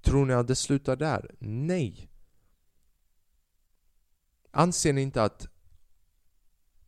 Tror 0.00 0.26
ni 0.26 0.34
att 0.34 0.48
det 0.48 0.54
slutar 0.54 0.96
där? 0.96 1.34
Nej! 1.38 2.10
Anser 4.50 4.92
ni 4.92 5.02
inte 5.02 5.22
att 5.22 5.48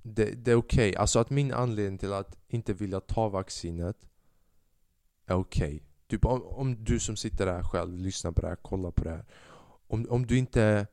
det, 0.03 0.25
det 0.25 0.51
är 0.51 0.55
okej? 0.55 0.91
Okay? 0.91 1.01
Alltså 1.01 1.19
att 1.19 1.31
min 1.31 1.53
anledning 1.53 1.99
till 1.99 2.13
att 2.13 2.37
inte 2.49 2.73
vilja 2.73 3.01
ta 3.01 3.29
vaccinet 3.29 3.97
är 5.27 5.35
okej. 5.35 5.67
Okay. 5.67 5.81
Typ 6.07 6.25
om, 6.25 6.43
om, 6.43 6.85
du 6.85 7.01
som 7.01 7.17
sitter 7.17 7.47
där 7.47 7.63
själv, 7.63 7.99
lyssnar 7.99 8.33
på 8.33 8.41
det 8.41 8.49
här, 8.49 8.57
kollar 8.57 8.91
på 8.91 9.05
det 9.05 9.11
här. 9.11 9.25
Om, 9.87 10.07
om 10.11 10.27
du 10.27 10.39
inte 10.39 10.87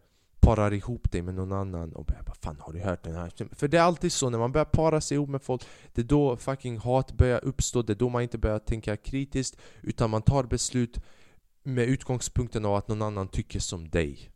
parar 0.44 0.74
ihop 0.74 1.12
dig 1.12 1.22
med 1.22 1.36
någon 1.36 1.52
annan 1.52 1.94
och 1.94 2.06
bara 2.06 2.34
Fan 2.42 2.58
har 2.60 2.74
du 2.74 2.80
hört 2.80 3.04
den 3.04 3.16
här? 3.16 3.56
För 3.56 3.68
det 3.68 3.78
är 3.78 3.82
alltid 3.82 4.12
så 4.12 4.30
när 4.30 4.38
man 4.38 4.52
börjar 4.52 4.66
para 4.66 5.02
sig 5.02 5.16
ihop 5.16 5.30
med 5.30 5.42
folk 5.42 5.64
Det 5.94 6.02
är 6.02 6.06
då 6.06 6.38
fucking 6.38 6.78
hat 6.78 7.12
börjar 7.12 7.46
uppstå, 7.46 7.82
det 7.82 7.94
är 7.94 7.96
då 7.96 8.10
man 8.10 8.22
inte 8.22 8.38
börjar 8.38 8.60
tänka 8.60 8.98
kritiskt 8.98 9.58
Utan 9.82 10.10
man 10.10 10.22
tar 10.22 10.44
beslut 10.44 11.00
med 11.64 11.86
utgångspunkten 11.86 12.66
av 12.66 12.76
att 12.76 12.88
någon 12.88 13.02
annan 13.02 13.28
tycker 13.28 13.60
som 13.60 13.90
dig 13.90 14.32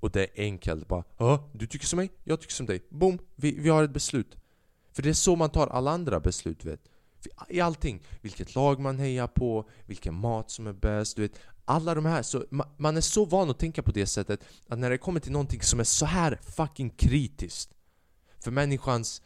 Och 0.00 0.10
det 0.10 0.22
är 0.22 0.44
enkelt 0.44 0.88
bara 0.88 1.04
Ja, 1.18 1.50
du 1.52 1.66
tycker 1.66 1.86
som 1.86 1.96
mig, 1.96 2.10
jag 2.24 2.40
tycker 2.40 2.54
som 2.54 2.66
dig 2.66 2.86
Boom, 2.88 3.18
vi, 3.34 3.58
vi 3.58 3.68
har 3.68 3.84
ett 3.84 3.90
beslut 3.90 4.36
För 4.92 5.02
det 5.02 5.08
är 5.08 5.12
så 5.12 5.36
man 5.36 5.50
tar 5.50 5.66
alla 5.66 5.90
andra 5.90 6.20
beslut 6.20 6.64
vet 6.64 6.80
i 7.48 7.60
allting. 7.60 8.02
Vilket 8.20 8.54
lag 8.54 8.80
man 8.80 8.98
hejar 8.98 9.26
på, 9.26 9.68
vilken 9.86 10.14
mat 10.14 10.50
som 10.50 10.66
är 10.66 10.72
bäst, 10.72 11.16
du 11.16 11.22
vet. 11.22 11.40
Alla 11.68 11.94
de 11.94 12.04
här, 12.04 12.22
så 12.22 12.44
man 12.76 12.96
är 12.96 13.00
så 13.00 13.24
van 13.24 13.50
att 13.50 13.58
tänka 13.58 13.82
på 13.82 13.90
det 13.90 14.06
sättet 14.06 14.44
att 14.68 14.78
när 14.78 14.90
det 14.90 14.98
kommer 14.98 15.20
till 15.20 15.32
någonting 15.32 15.62
som 15.62 15.80
är 15.80 15.84
så 15.84 16.06
här 16.06 16.40
fucking 16.56 16.90
kritiskt 16.90 17.74
för 18.38 18.50
människans 18.50 19.22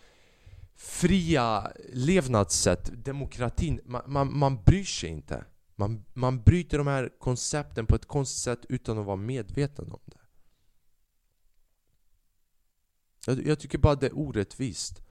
fria 0.75 1.73
levnadssätt, 1.92 3.04
demokratin, 3.04 3.80
man, 3.85 4.02
man, 4.06 4.38
man 4.38 4.62
bryr 4.62 4.85
sig 4.85 5.11
inte. 5.11 5.44
Man, 5.76 6.04
man 6.12 6.42
bryter 6.42 6.78
de 6.78 6.87
här 6.87 7.11
koncepten 7.18 7.87
på 7.87 7.94
ett 7.94 8.06
konstigt 8.06 8.42
sätt 8.42 8.61
utan 8.68 8.99
att 8.99 9.06
vara 9.06 9.16
medveten 9.16 9.92
om 9.92 10.00
det. 10.04 10.20
Jag, 13.26 13.47
jag 13.47 13.61
tycker 13.61 13.78
bara 13.78 13.94
det 13.94 14.06
är 14.06 14.18
orättvist. 14.18 15.02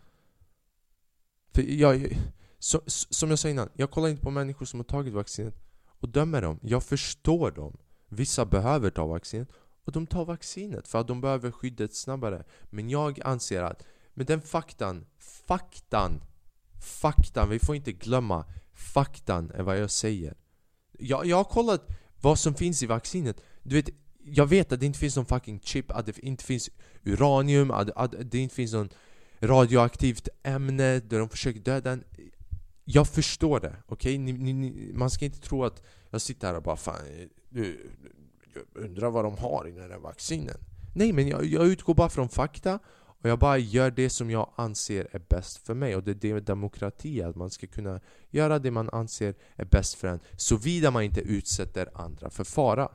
För 1.53 1.61
jag, 1.61 2.17
så, 2.59 2.81
som 2.87 3.29
jag 3.29 3.39
sa 3.39 3.49
innan, 3.49 3.69
jag 3.73 3.91
kollar 3.91 4.07
inte 4.07 4.23
på 4.23 4.31
människor 4.31 4.65
som 4.65 4.79
har 4.79 4.85
tagit 4.85 5.13
vaccinet 5.13 5.68
och 5.99 6.09
dömer 6.09 6.41
dem. 6.41 6.59
Jag 6.61 6.83
förstår 6.83 7.51
dem. 7.51 7.77
Vissa 8.07 8.45
behöver 8.45 8.89
ta 8.89 9.05
vaccinet 9.05 9.49
och 9.85 9.91
de 9.91 10.07
tar 10.07 10.25
vaccinet 10.25 10.87
för 10.87 10.99
att 10.99 11.07
de 11.07 11.21
behöver 11.21 11.51
skyddet 11.51 11.95
snabbare. 11.95 12.43
Men 12.63 12.89
jag 12.89 13.19
anser 13.23 13.63
att 13.63 13.83
med 14.13 14.25
den 14.25 14.41
faktan, 14.41 15.05
faktan, 15.47 16.21
faktan, 17.01 17.49
vi 17.49 17.59
får 17.59 17.75
inte 17.75 17.91
glömma 17.91 18.45
faktan 18.73 19.51
är 19.51 19.63
vad 19.63 19.79
jag 19.79 19.91
säger. 19.91 20.33
Jag, 20.91 21.25
jag 21.25 21.37
har 21.37 21.43
kollat 21.43 21.87
vad 22.21 22.39
som 22.39 22.53
finns 22.55 22.83
i 22.83 22.85
vaccinet. 22.85 23.41
Du 23.63 23.75
vet, 23.75 23.89
jag 24.23 24.45
vet 24.47 24.71
att 24.71 24.79
det 24.79 24.85
inte 24.85 24.99
finns 24.99 25.15
någon 25.15 25.25
fucking 25.25 25.59
chip, 25.59 25.91
att 25.91 26.05
det 26.05 26.19
inte 26.19 26.43
finns 26.43 26.69
uranium, 27.03 27.71
att, 27.71 27.89
att 27.89 28.13
det 28.31 28.37
inte 28.37 28.55
finns 28.55 28.73
någon 28.73 28.89
radioaktivt 29.39 30.27
ämne 30.43 30.99
där 30.99 31.19
de 31.19 31.29
försöker 31.29 31.59
döda 31.59 31.91
en. 31.91 32.03
Jag 32.91 33.07
förstår 33.07 33.59
det, 33.59 33.75
okej? 33.87 34.15
Okay? 34.15 34.93
Man 34.93 35.09
ska 35.09 35.25
inte 35.25 35.39
tro 35.39 35.63
att 35.65 35.83
jag 36.09 36.21
sitter 36.21 36.47
här 36.47 36.55
och 36.55 36.63
bara 36.63 36.75
fan, 36.75 37.01
du, 37.49 37.89
undrar 38.73 39.09
vad 39.09 39.25
de 39.25 39.37
har 39.37 39.67
i 39.67 39.71
den 39.71 39.91
här 39.91 39.97
vaccinen. 39.97 40.57
Nej, 40.95 41.13
men 41.13 41.27
jag, 41.27 41.45
jag 41.45 41.67
utgår 41.67 41.93
bara 41.93 42.09
från 42.09 42.29
fakta 42.29 42.79
och 42.97 43.29
jag 43.29 43.39
bara 43.39 43.57
gör 43.57 43.91
det 43.91 44.09
som 44.09 44.29
jag 44.29 44.53
anser 44.55 45.07
är 45.11 45.21
bäst 45.29 45.57
för 45.57 45.73
mig. 45.73 45.95
Och 45.95 46.03
det 46.03 46.11
är 46.11 46.15
det 46.15 46.33
med 46.33 46.43
demokrati, 46.43 47.21
att 47.21 47.35
man 47.35 47.49
ska 47.49 47.67
kunna 47.67 47.99
göra 48.29 48.59
det 48.59 48.71
man 48.71 48.89
anser 48.89 49.35
är 49.55 49.65
bäst 49.65 49.93
för 49.93 50.07
en. 50.07 50.19
Såvida 50.37 50.91
man 50.91 51.03
inte 51.03 51.21
utsätter 51.21 51.89
andra 51.93 52.29
för 52.29 52.43
fara. 52.43 52.91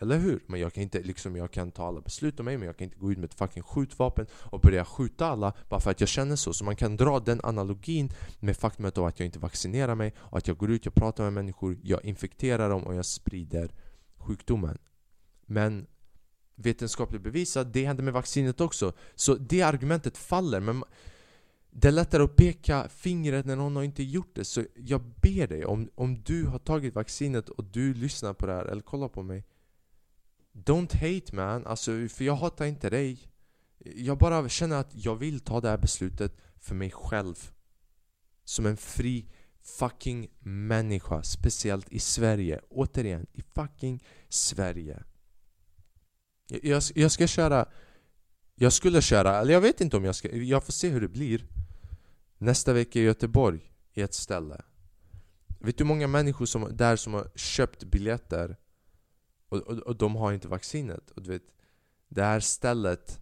Eller 0.00 0.18
hur? 0.18 0.42
Men 0.46 0.60
jag 0.60 0.72
kan 0.72 0.82
inte 0.82 1.02
liksom, 1.02 1.36
jag 1.36 1.50
kan 1.50 1.70
ta 1.70 1.86
alla 1.86 2.00
beslut 2.00 2.40
om 2.40 2.44
mig 2.44 2.58
men 2.58 2.66
jag 2.66 2.76
kan 2.76 2.84
inte 2.84 2.98
gå 2.98 3.12
ut 3.12 3.18
med 3.18 3.24
ett 3.24 3.34
fucking 3.34 3.62
skjutvapen 3.62 4.26
och 4.32 4.60
börja 4.60 4.84
skjuta 4.84 5.26
alla 5.26 5.52
bara 5.68 5.80
för 5.80 5.90
att 5.90 6.00
jag 6.00 6.08
känner 6.08 6.36
så. 6.36 6.52
Så 6.52 6.64
man 6.64 6.76
kan 6.76 6.96
dra 6.96 7.20
den 7.20 7.40
analogin 7.42 8.10
med 8.38 8.56
faktumet 8.56 8.98
av 8.98 9.04
att 9.04 9.18
jag 9.20 9.26
inte 9.26 9.38
vaccinerar 9.38 9.94
mig 9.94 10.14
och 10.18 10.38
att 10.38 10.48
jag 10.48 10.56
går 10.56 10.70
ut, 10.70 10.84
jag 10.84 10.94
pratar 10.94 11.24
med 11.24 11.32
människor, 11.32 11.78
jag 11.82 12.04
infekterar 12.04 12.70
dem 12.70 12.82
och 12.82 12.94
jag 12.94 13.06
sprider 13.06 13.74
sjukdomen. 14.16 14.78
Men 15.46 15.86
vetenskapligt 16.54 17.22
bevisat, 17.22 17.72
det 17.72 17.84
hände 17.86 18.02
med 18.02 18.12
vaccinet 18.12 18.60
också. 18.60 18.92
Så 19.14 19.34
det 19.34 19.62
argumentet 19.62 20.18
faller. 20.18 20.60
Men 20.60 20.84
det 21.70 21.88
är 21.88 21.92
lättare 21.92 22.22
att 22.22 22.36
peka 22.36 22.88
fingret 22.88 23.46
när 23.46 23.56
någon 23.56 23.76
har 23.76 23.82
inte 23.82 24.02
gjort 24.02 24.34
det. 24.34 24.44
Så 24.44 24.64
jag 24.74 25.02
ber 25.02 25.46
dig, 25.46 25.64
om, 25.64 25.90
om 25.94 26.22
du 26.22 26.46
har 26.46 26.58
tagit 26.58 26.94
vaccinet 26.94 27.48
och 27.48 27.64
du 27.64 27.94
lyssnar 27.94 28.32
på 28.32 28.46
det 28.46 28.52
här 28.52 28.64
eller 28.64 28.82
kollar 28.82 29.08
på 29.08 29.22
mig 29.22 29.44
Don't 30.52 30.94
hate 30.94 31.36
man, 31.36 31.66
alltså, 31.66 32.08
för 32.08 32.24
jag 32.24 32.34
hatar 32.34 32.64
inte 32.64 32.90
dig. 32.90 33.18
Jag 33.78 34.18
bara 34.18 34.48
känner 34.48 34.76
att 34.76 34.94
jag 34.94 35.16
vill 35.16 35.40
ta 35.40 35.60
det 35.60 35.68
här 35.68 35.78
beslutet 35.78 36.36
för 36.60 36.74
mig 36.74 36.90
själv. 36.90 37.50
Som 38.44 38.66
en 38.66 38.76
fri 38.76 39.28
fucking 39.62 40.30
människa, 40.38 41.22
speciellt 41.22 41.92
i 41.92 41.98
Sverige. 41.98 42.60
Återigen, 42.68 43.26
i 43.32 43.42
fucking 43.42 44.04
Sverige. 44.28 45.02
Jag, 46.46 46.82
jag 46.94 47.10
ska 47.10 47.26
köra... 47.26 47.68
Jag 48.54 48.72
skulle 48.72 49.02
köra, 49.02 49.40
eller 49.40 49.52
jag 49.52 49.60
vet 49.60 49.80
inte 49.80 49.96
om 49.96 50.04
jag 50.04 50.14
ska... 50.14 50.36
Jag 50.36 50.64
får 50.64 50.72
se 50.72 50.88
hur 50.88 51.00
det 51.00 51.08
blir. 51.08 51.46
Nästa 52.38 52.72
vecka 52.72 52.98
i 52.98 53.02
Göteborg, 53.02 53.72
i 53.92 54.00
ett 54.00 54.14
ställe. 54.14 54.62
Vet 55.60 55.78
du 55.78 55.84
hur 55.84 55.88
många 55.88 56.06
människor 56.06 56.46
som, 56.46 56.76
där 56.76 56.96
som 56.96 57.14
har 57.14 57.30
köpt 57.34 57.84
biljetter 57.84 58.56
och, 59.50 59.58
och, 59.58 59.78
och 59.78 59.96
de 59.96 60.16
har 60.16 60.32
inte 60.32 60.48
vaccinet. 60.48 61.10
Och 61.10 61.22
du 61.22 61.30
vet, 61.30 61.42
det 62.08 62.22
här 62.22 62.40
stället, 62.40 63.20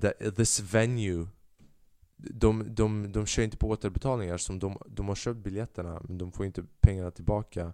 the, 0.00 0.30
this 0.30 0.60
venue, 0.60 1.28
de, 2.16 2.74
de, 2.74 3.12
de 3.12 3.26
kör 3.26 3.42
inte 3.42 3.56
på 3.56 3.68
återbetalningar 3.68 4.36
som 4.36 4.58
de, 4.58 4.78
de 4.86 5.08
har 5.08 5.14
köpt 5.14 5.40
biljetterna 5.40 6.02
men 6.04 6.18
de 6.18 6.32
får 6.32 6.46
inte 6.46 6.64
pengarna 6.80 7.10
tillbaka. 7.10 7.72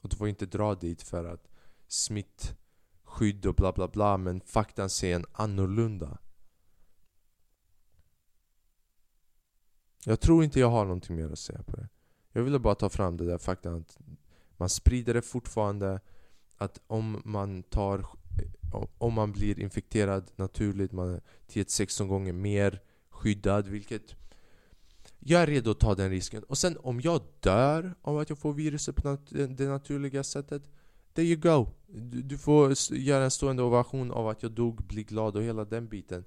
Och 0.00 0.08
de 0.08 0.16
får 0.16 0.28
inte 0.28 0.46
dra 0.46 0.74
dit 0.74 1.02
för 1.02 1.24
att 1.24 1.48
smittskydd 1.86 3.46
och 3.46 3.54
bla 3.54 3.72
bla 3.72 3.88
bla 3.88 4.16
men 4.16 4.40
faktan 4.40 4.90
ser 4.90 5.14
en 5.14 5.26
annorlunda. 5.32 6.18
Jag 10.04 10.20
tror 10.20 10.44
inte 10.44 10.60
jag 10.60 10.70
har 10.70 10.84
någonting 10.84 11.16
mer 11.16 11.32
att 11.32 11.38
säga 11.38 11.62
på 11.62 11.76
det. 11.76 11.88
Jag 12.32 12.42
ville 12.42 12.58
bara 12.58 12.74
ta 12.74 12.88
fram 12.88 13.16
det 13.16 13.24
där 13.24 13.38
faktan 13.38 13.74
att 13.74 13.98
man 14.56 14.68
sprider 14.68 15.14
det 15.14 15.22
fortfarande 15.22 16.00
att 16.56 16.80
om 16.86 17.22
man 17.24 17.62
tar 17.62 18.06
om 18.98 19.14
man 19.14 19.32
blir 19.32 19.60
infekterad 19.60 20.30
naturligt, 20.36 20.92
man 20.92 21.14
är 21.14 21.20
10-16 21.48 22.06
gånger 22.06 22.32
mer 22.32 22.80
skyddad 23.10 23.68
vilket 23.68 24.14
jag 25.18 25.42
är 25.42 25.46
redo 25.46 25.70
att 25.70 25.80
ta 25.80 25.94
den 25.94 26.10
risken. 26.10 26.42
Och 26.42 26.58
sen 26.58 26.76
om 26.80 27.00
jag 27.00 27.20
dör 27.40 27.94
av 28.02 28.18
att 28.18 28.28
jag 28.28 28.38
får 28.38 28.52
viruset 28.52 28.96
på 28.96 29.08
nat 29.08 29.26
det 29.30 29.68
naturliga 29.68 30.24
sättet 30.24 30.62
There 31.14 31.26
you 31.26 31.36
go! 31.36 31.68
Du, 31.86 32.22
du 32.22 32.38
får 32.38 32.74
göra 32.90 33.24
en 33.24 33.30
stående 33.30 33.62
ovation 33.62 34.10
av 34.10 34.28
att 34.28 34.42
jag 34.42 34.52
dog, 34.52 34.86
bli 34.86 35.02
glad 35.02 35.36
och 35.36 35.42
hela 35.42 35.64
den 35.64 35.88
biten. 35.88 36.24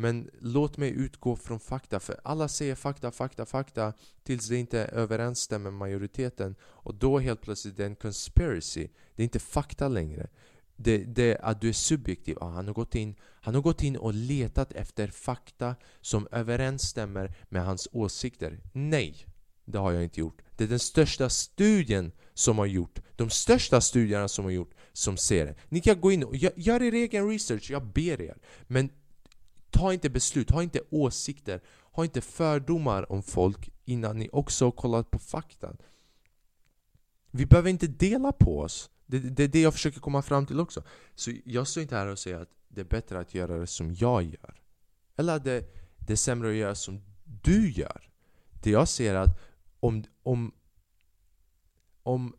Men 0.00 0.30
låt 0.40 0.76
mig 0.76 0.90
utgå 0.90 1.36
från 1.36 1.60
fakta, 1.60 2.00
för 2.00 2.20
alla 2.24 2.48
säger 2.48 2.74
fakta, 2.74 3.10
fakta, 3.10 3.46
fakta 3.46 3.92
tills 4.22 4.48
det 4.48 4.56
inte 4.56 4.80
överensstämmer 4.80 5.70
med 5.70 5.78
majoriteten. 5.78 6.54
Och 6.62 6.94
då 6.94 7.18
helt 7.18 7.40
plötsligt 7.40 7.76
det 7.76 7.82
är 7.82 7.86
en 7.86 7.96
conspiracy. 7.96 8.88
Det 9.14 9.22
är 9.22 9.24
inte 9.24 9.38
fakta 9.38 9.88
längre. 9.88 10.28
Det, 10.76 10.98
det 10.98 11.32
är 11.32 11.44
att 11.44 11.60
du 11.60 11.68
är 11.68 11.72
subjektiv. 11.72 12.36
Ah, 12.40 12.48
han, 12.48 12.66
har 12.66 12.74
gått 12.74 12.94
in, 12.94 13.14
han 13.22 13.54
har 13.54 13.62
gått 13.62 13.82
in 13.82 13.96
och 13.96 14.14
letat 14.14 14.72
efter 14.72 15.08
fakta 15.08 15.74
som 16.00 16.28
överensstämmer 16.32 17.34
med 17.48 17.64
hans 17.64 17.88
åsikter. 17.92 18.60
Nej, 18.72 19.26
det 19.64 19.78
har 19.78 19.92
jag 19.92 20.02
inte 20.02 20.20
gjort. 20.20 20.42
Det 20.56 20.64
är 20.64 20.68
den 20.68 20.78
största 20.78 21.28
studien 21.28 22.12
som 22.34 22.58
har 22.58 22.66
gjort, 22.66 22.98
de 23.16 23.30
största 23.30 23.80
studierna 23.80 24.28
som 24.28 24.44
har 24.44 24.52
gjort, 24.52 24.74
som 24.92 25.16
ser 25.16 25.46
det. 25.46 25.54
Ni 25.68 25.80
kan 25.80 26.00
gå 26.00 26.12
in 26.12 26.24
och 26.24 26.36
gör, 26.36 26.52
gör 26.56 26.82
er 26.82 26.92
egen 26.92 27.28
research, 27.28 27.70
jag 27.70 27.86
ber 27.86 28.20
er. 28.20 28.36
Men 28.66 28.90
Ta 29.70 29.92
inte 29.92 30.10
beslut, 30.10 30.50
ha 30.50 30.62
inte 30.62 30.80
åsikter 30.90 31.60
ha 31.92 32.04
inte 32.04 32.20
fördomar 32.20 33.12
om 33.12 33.22
folk 33.22 33.70
innan 33.84 34.18
ni 34.18 34.28
också 34.32 34.64
har 34.64 34.72
kollat 34.72 35.10
på 35.10 35.18
fakta. 35.18 35.76
Vi 37.30 37.46
behöver 37.46 37.70
inte 37.70 37.86
dela 37.86 38.32
på 38.32 38.60
oss. 38.60 38.90
Det, 39.06 39.18
det 39.18 39.44
är 39.44 39.48
det 39.48 39.60
jag 39.60 39.72
försöker 39.72 40.00
komma 40.00 40.22
fram 40.22 40.46
till 40.46 40.60
också. 40.60 40.82
Så 41.14 41.32
jag 41.44 41.68
står 41.68 41.82
inte 41.82 41.96
här 41.96 42.06
och 42.06 42.18
säger 42.18 42.40
att 42.40 42.50
det 42.68 42.80
är 42.80 42.84
bättre 42.84 43.18
att 43.18 43.34
göra 43.34 43.58
det 43.58 43.66
som 43.66 43.94
jag 43.94 44.22
gör. 44.22 44.62
Eller 45.16 45.36
att 45.36 45.44
det, 45.44 45.64
det 45.98 46.12
är 46.12 46.16
sämre 46.16 46.50
att 46.50 46.56
göra 46.56 46.74
som 46.74 47.02
du 47.24 47.70
gör. 47.70 48.10
Det 48.62 48.70
jag 48.70 48.88
ser 48.88 49.14
är 49.14 49.18
att 49.18 49.40
om, 49.80 50.04
om, 50.22 50.52
om, 52.02 52.36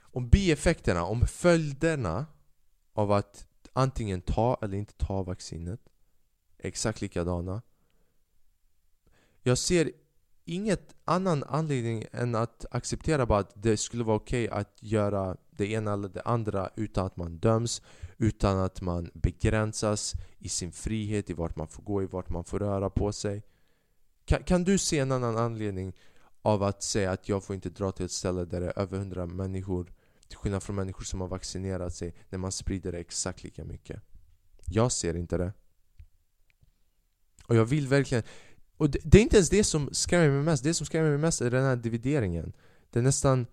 om 0.00 0.28
bieffekterna, 0.28 1.04
om 1.04 1.26
följderna 1.26 2.26
av 2.92 3.12
att 3.12 3.46
antingen 3.72 4.20
ta 4.20 4.58
eller 4.62 4.78
inte 4.78 4.94
ta 4.94 5.22
vaccinet 5.22 5.80
exakt 6.66 7.00
likadana. 7.00 7.62
Jag 9.42 9.58
ser 9.58 9.92
inget 10.44 10.94
annan 11.04 11.44
anledning 11.44 12.04
än 12.12 12.34
att 12.34 12.66
acceptera 12.70 13.26
bara 13.26 13.38
att 13.38 13.62
det 13.62 13.76
skulle 13.76 14.04
vara 14.04 14.16
okej 14.16 14.46
okay 14.48 14.60
att 14.60 14.82
göra 14.82 15.36
det 15.50 15.70
ena 15.70 15.92
eller 15.92 16.08
det 16.08 16.22
andra 16.22 16.70
utan 16.76 17.06
att 17.06 17.16
man 17.16 17.38
döms, 17.38 17.82
utan 18.16 18.58
att 18.58 18.80
man 18.80 19.10
begränsas 19.14 20.14
i 20.38 20.48
sin 20.48 20.72
frihet, 20.72 21.30
i 21.30 21.32
vart 21.32 21.56
man 21.56 21.68
får 21.68 21.82
gå, 21.82 22.02
i 22.02 22.06
vart 22.06 22.28
man 22.28 22.44
får 22.44 22.58
röra 22.58 22.90
på 22.90 23.12
sig. 23.12 23.42
Kan, 24.24 24.42
kan 24.42 24.64
du 24.64 24.78
se 24.78 24.98
en 24.98 25.12
annan 25.12 25.36
anledning 25.36 25.92
av 26.42 26.62
att 26.62 26.82
säga 26.82 27.10
att 27.10 27.28
jag 27.28 27.44
får 27.44 27.54
inte 27.54 27.70
dra 27.70 27.92
till 27.92 28.04
ett 28.04 28.12
ställe 28.12 28.44
där 28.44 28.60
det 28.60 28.66
är 28.66 28.78
över 28.78 28.98
100 28.98 29.26
människor 29.26 29.92
till 30.28 30.38
skillnad 30.38 30.62
från 30.62 30.76
människor 30.76 31.04
som 31.04 31.20
har 31.20 31.28
vaccinerat 31.28 31.94
sig 31.94 32.14
när 32.28 32.38
man 32.38 32.52
sprider 32.52 32.92
det 32.92 32.98
exakt 32.98 33.42
lika 33.42 33.64
mycket. 33.64 34.02
Jag 34.66 34.92
ser 34.92 35.16
inte 35.16 35.38
det. 35.38 35.52
Och 37.46 37.56
jag 37.56 37.64
vill 37.64 37.88
verkligen... 37.88 38.24
Och 38.76 38.90
det, 38.90 38.98
det 39.04 39.18
är 39.18 39.22
inte 39.22 39.36
ens 39.36 39.50
det 39.50 39.64
som 39.64 39.88
skrämmer 39.92 40.28
mig 40.28 40.42
mest. 40.42 40.64
Det 40.64 40.74
som 40.74 40.86
skrämmer 40.86 41.08
mig 41.08 41.18
mest 41.18 41.40
är 41.40 41.50
den 41.50 41.64
här 41.64 41.76
divideringen. 41.76 42.52
Det 42.90 42.98
är 42.98 43.02
nästan... 43.02 43.46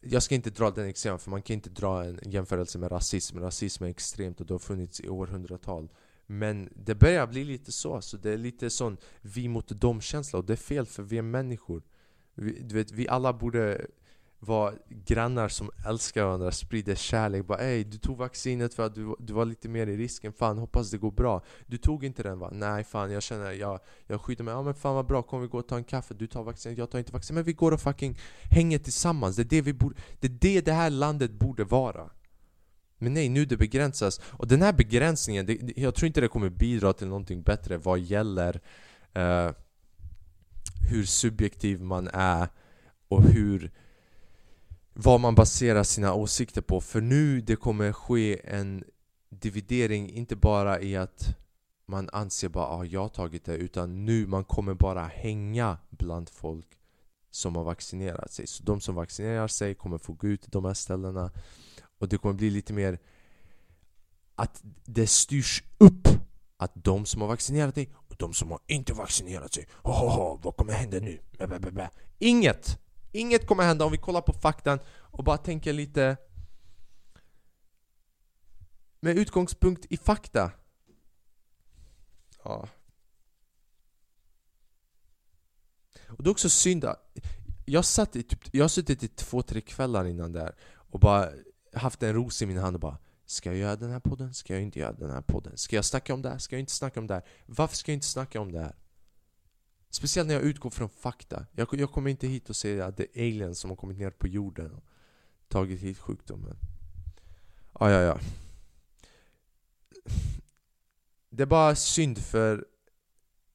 Jag 0.00 0.22
ska 0.22 0.34
inte 0.34 0.50
dra 0.50 0.70
den 0.70 0.86
exempel 0.86 1.18
för 1.18 1.30
man 1.30 1.42
kan 1.42 1.54
inte 1.54 1.70
dra 1.70 2.04
en 2.04 2.18
jämförelse 2.22 2.78
med 2.78 2.92
rasism. 2.92 3.38
Rasism 3.38 3.84
är 3.84 3.88
extremt 3.88 4.40
och 4.40 4.46
det 4.46 4.54
har 4.54 4.58
funnits 4.58 5.00
i 5.00 5.08
århundratal. 5.08 5.88
Men 6.26 6.68
det 6.74 6.94
börjar 6.94 7.26
bli 7.26 7.44
lite 7.44 7.72
så, 7.72 8.00
så 8.00 8.16
det 8.16 8.30
är 8.30 8.36
lite 8.36 8.70
sån 8.70 8.96
vi 9.20 9.48
mot 9.48 9.68
dem-känsla 9.80 10.38
och 10.38 10.44
det 10.44 10.52
är 10.52 10.56
fel 10.56 10.86
för 10.86 11.02
vi 11.02 11.18
är 11.18 11.22
människor. 11.22 11.82
Vi, 12.34 12.62
du 12.62 12.74
vet, 12.74 12.92
vi 12.92 13.08
alla 13.08 13.32
borde 13.32 13.86
var 14.44 14.78
grannar 14.88 15.48
som 15.48 15.70
älskar 15.86 16.24
varandra, 16.24 16.52
sprider 16.52 16.94
kärlek. 16.94 17.46
Bara 17.46 17.58
ey, 17.58 17.84
du 17.84 17.98
tog 17.98 18.16
vaccinet 18.16 18.74
för 18.74 18.86
att 18.86 18.94
du, 18.94 19.16
du 19.18 19.32
var 19.32 19.44
lite 19.44 19.68
mer 19.68 19.86
i 19.86 19.96
risken. 19.96 20.32
Fan, 20.32 20.58
hoppas 20.58 20.90
det 20.90 20.98
går 20.98 21.10
bra. 21.10 21.42
Du 21.66 21.78
tog 21.78 22.04
inte 22.04 22.22
den 22.22 22.38
va? 22.38 22.50
Nej 22.52 22.84
fan, 22.84 23.10
jag 23.10 23.22
känner, 23.22 23.52
jag, 23.52 23.80
jag 24.06 24.20
skyddar 24.20 24.44
mig. 24.44 24.54
Ja 24.54 24.62
men 24.62 24.74
fan 24.74 24.94
vad 24.94 25.06
bra, 25.06 25.22
kom 25.22 25.40
vi 25.40 25.46
gå 25.46 25.58
och 25.58 25.68
ta 25.68 25.76
en 25.76 25.84
kaffe. 25.84 26.14
Du 26.14 26.26
tar 26.26 26.42
vaccinet, 26.42 26.78
jag 26.78 26.90
tar 26.90 26.98
inte 26.98 27.12
vaccinet. 27.12 27.34
Men 27.34 27.44
vi 27.44 27.52
går 27.52 27.72
och 27.72 27.80
fucking 27.80 28.18
hänger 28.42 28.78
tillsammans. 28.78 29.36
Det 29.36 29.42
är 29.42 29.44
det, 29.44 29.60
vi 29.60 29.72
borde, 29.72 29.94
det, 30.20 30.26
är 30.26 30.30
det 30.40 30.60
det 30.60 30.72
här 30.72 30.90
landet 30.90 31.32
borde 31.32 31.64
vara. 31.64 32.10
Men 32.98 33.14
nej, 33.14 33.28
nu 33.28 33.44
det 33.44 33.56
begränsas. 33.56 34.20
Och 34.24 34.48
den 34.48 34.62
här 34.62 34.72
begränsningen, 34.72 35.46
det, 35.46 35.58
jag 35.76 35.94
tror 35.94 36.06
inte 36.06 36.20
det 36.20 36.28
kommer 36.28 36.50
bidra 36.50 36.92
till 36.92 37.06
någonting 37.08 37.42
bättre 37.42 37.76
vad 37.76 37.98
gäller 37.98 38.60
uh, 39.18 39.52
hur 40.90 41.04
subjektiv 41.04 41.80
man 41.80 42.08
är 42.12 42.48
och 43.08 43.22
hur 43.22 43.72
vad 44.94 45.20
man 45.20 45.34
baserar 45.34 45.82
sina 45.82 46.14
åsikter 46.14 46.60
på. 46.60 46.80
För 46.80 47.00
nu 47.00 47.40
det 47.40 47.56
kommer 47.56 47.92
ske 47.92 48.40
en 48.44 48.84
dividering, 49.30 50.10
inte 50.10 50.36
bara 50.36 50.80
i 50.80 50.96
att 50.96 51.36
man 51.86 52.08
anser 52.12 52.48
bara 52.48 52.66
ah, 52.66 52.84
jag 52.84 53.00
har 53.00 53.08
tagit 53.08 53.44
det, 53.44 53.56
utan 53.56 54.04
nu 54.04 54.26
man 54.26 54.44
kommer 54.44 54.74
bara 54.74 55.04
hänga 55.04 55.78
bland 55.90 56.28
folk 56.28 56.66
som 57.30 57.56
har 57.56 57.64
vaccinerat 57.64 58.32
sig. 58.32 58.46
Så 58.46 58.62
de 58.62 58.80
som 58.80 58.94
vaccinerar 58.94 59.48
sig 59.48 59.74
kommer 59.74 59.98
få 59.98 60.12
gå 60.12 60.26
ut 60.28 60.42
till 60.42 60.50
de 60.50 60.64
här 60.64 60.74
ställena 60.74 61.30
och 61.98 62.08
det 62.08 62.18
kommer 62.18 62.34
bli 62.34 62.50
lite 62.50 62.72
mer 62.72 62.98
att 64.34 64.62
det 64.84 65.06
styrs 65.06 65.62
upp 65.78 66.08
att 66.56 66.72
de 66.74 67.06
som 67.06 67.20
har 67.20 67.28
vaccinerat 67.28 67.74
sig 67.74 67.92
och 67.94 68.14
de 68.18 68.34
som 68.34 68.50
har 68.50 68.60
inte 68.66 68.92
vaccinerat 68.92 69.54
sig, 69.54 69.68
oh, 69.82 70.04
oh, 70.04 70.18
oh, 70.18 70.40
vad 70.42 70.56
kommer 70.56 70.72
hända 70.72 70.98
nu? 71.00 71.18
Inget! 72.18 72.81
Inget 73.12 73.46
kommer 73.46 73.62
hända 73.62 73.84
om 73.84 73.92
vi 73.92 73.98
kollar 73.98 74.20
på 74.20 74.32
faktan 74.32 74.78
och 74.98 75.24
bara 75.24 75.38
tänker 75.38 75.72
lite 75.72 76.16
med 79.00 79.18
utgångspunkt 79.18 79.86
i 79.90 79.96
fakta. 79.96 80.52
Ja. 82.44 82.68
Och 86.06 86.22
det 86.22 86.28
är 86.28 86.32
också 86.32 86.50
synd 86.50 86.84
att 86.84 87.18
jag 87.64 87.84
satt 87.84 88.16
i 88.16 88.22
typ, 88.22 88.40
jag 88.54 88.64
har 88.64 88.68
suttit 88.68 89.02
i 89.02 89.08
två, 89.08 89.42
tre 89.42 89.60
kvällar 89.60 90.04
innan 90.04 90.32
där 90.32 90.54
och 90.74 91.00
bara 91.00 91.30
haft 91.72 92.02
en 92.02 92.14
ros 92.14 92.42
i 92.42 92.46
min 92.46 92.58
hand 92.58 92.76
och 92.76 92.80
bara 92.80 92.98
Ska 93.32 93.50
jag 93.50 93.58
göra 93.58 93.76
den 93.76 93.90
här 93.90 94.00
podden? 94.00 94.34
Ska 94.34 94.52
jag 94.52 94.62
inte 94.62 94.78
göra 94.78 94.92
den 94.92 95.10
här 95.10 95.20
podden? 95.20 95.56
Ska 95.56 95.76
jag 95.76 95.84
snacka 95.84 96.14
om 96.14 96.22
det 96.22 96.30
här? 96.30 96.38
Ska 96.38 96.56
jag 96.56 96.60
inte 96.60 96.72
snacka 96.72 97.00
om 97.00 97.06
det 97.06 97.14
här? 97.14 97.22
Varför 97.46 97.76
ska 97.76 97.92
jag 97.92 97.96
inte 97.96 98.06
snacka 98.06 98.40
om 98.40 98.52
det 98.52 98.60
här? 98.60 98.74
Speciellt 99.94 100.26
när 100.28 100.34
jag 100.34 100.42
utgår 100.42 100.70
från 100.70 100.88
fakta. 100.88 101.46
Jag, 101.52 101.68
jag 101.72 101.92
kommer 101.92 102.10
inte 102.10 102.26
hit 102.26 102.50
och 102.50 102.56
säga 102.56 102.86
att 102.86 102.96
det 102.96 103.06
är 103.18 103.22
aliens 103.22 103.58
som 103.58 103.70
har 103.70 103.76
kommit 103.76 103.98
ner 103.98 104.10
på 104.10 104.26
jorden 104.26 104.72
och 104.74 104.84
tagit 105.48 105.80
hit 105.80 105.98
sjukdomen. 105.98 106.56
Ja, 107.80 107.90
ja, 107.90 108.00
ja. 108.00 108.18
Det 111.30 111.42
är 111.42 111.46
bara 111.46 111.74
synd 111.74 112.18
för 112.18 112.66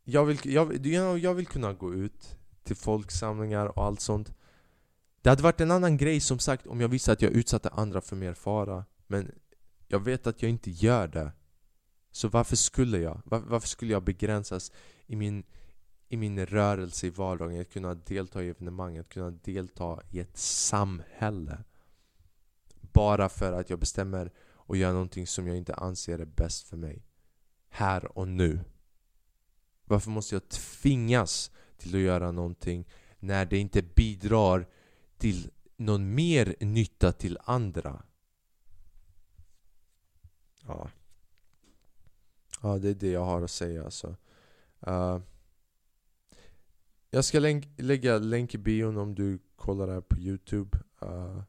jag 0.04 0.26
vill, 0.26 0.39
jag, 0.43 0.86
jag 1.19 1.34
vill 1.34 1.47
kunna 1.47 1.73
gå 1.73 1.93
ut 1.93 2.38
till 2.63 2.76
folksamlingar 2.76 3.65
och 3.65 3.84
allt 3.84 4.02
sånt. 4.02 4.34
Det 5.21 5.30
hade 5.30 5.43
varit 5.43 5.62
en 5.62 5.71
annan 5.71 5.97
grej 5.97 6.19
som 6.19 6.39
sagt 6.39 6.67
om 6.67 6.82
jag 6.82 6.89
visste 6.89 7.12
att 7.12 7.21
jag 7.21 7.32
utsatte 7.32 7.69
andra 7.69 8.02
för 8.02 8.15
mer 8.15 8.34
fara. 8.34 8.86
Men 9.08 9.32
jag 9.88 10.00
vet 10.00 10.28
att 10.28 10.41
jag 10.41 10.52
inte 10.52 10.71
gör 10.71 11.08
det. 11.08 11.32
Så 12.12 12.28
varför 12.28 12.56
skulle 12.56 12.97
jag? 12.97 13.21
Var, 13.26 13.39
varför 13.39 13.67
skulle 13.67 13.91
jag 13.91 14.04
begränsas 14.04 14.71
i 15.06 15.15
min 15.15 15.43
i 16.10 16.17
min 16.17 16.46
rörelse 16.46 17.08
i 17.08 17.10
vardagen, 17.10 17.62
att 17.62 17.70
kunna 17.70 17.93
delta 17.93 18.43
i 18.43 18.50
evenemang, 18.50 18.98
att 18.98 19.10
kunna 19.10 19.32
delta 19.32 20.02
i 20.10 20.20
ett 20.20 20.38
samhälle. 20.38 21.63
Bara 22.82 23.30
för 23.30 23.54
att 23.54 23.70
jag 23.70 23.80
bestämmer 23.80 24.32
och 24.39 24.78
gör 24.78 24.93
någonting 24.93 25.28
som 25.28 25.48
jag 25.48 25.58
inte 25.58 25.74
anser 25.74 26.20
är 26.20 26.26
bäst 26.26 26.67
för 26.67 26.78
mig. 26.78 27.04
Här 27.70 28.17
och 28.17 28.28
nu. 28.28 28.60
Varför 29.86 30.10
måste 30.10 30.36
jag 30.36 30.50
tvingas 30.50 31.52
till 31.78 31.96
att 31.96 32.02
göra 32.02 32.32
någonting 32.32 32.88
när 33.20 33.46
det 33.46 33.58
inte 33.58 33.82
bidrar 33.82 34.67
till 35.17 35.52
någon 35.78 36.15
mer 36.15 36.56
nytta 36.60 37.12
till 37.12 37.38
andra? 37.43 38.04
Ja. 40.67 40.89
Ja, 42.62 42.78
det 42.78 42.89
är 42.89 42.93
det 42.93 43.12
jag 43.12 43.26
har 43.26 43.41
att 43.41 43.52
säga 43.52 43.86
alltså. 43.86 44.15
Uh, 44.88 45.20
jag 47.10 47.26
ska 47.26 47.39
länk 47.39 47.67
lägga 47.78 48.17
länk 48.17 48.56
i 48.56 48.58
bion 48.58 48.98
om 48.98 49.15
du 49.15 49.39
kollar 49.56 49.88
det 49.88 49.93
här 49.93 50.02
på 50.02 50.17
youtube. 50.17 50.78
Uh, 51.04 51.41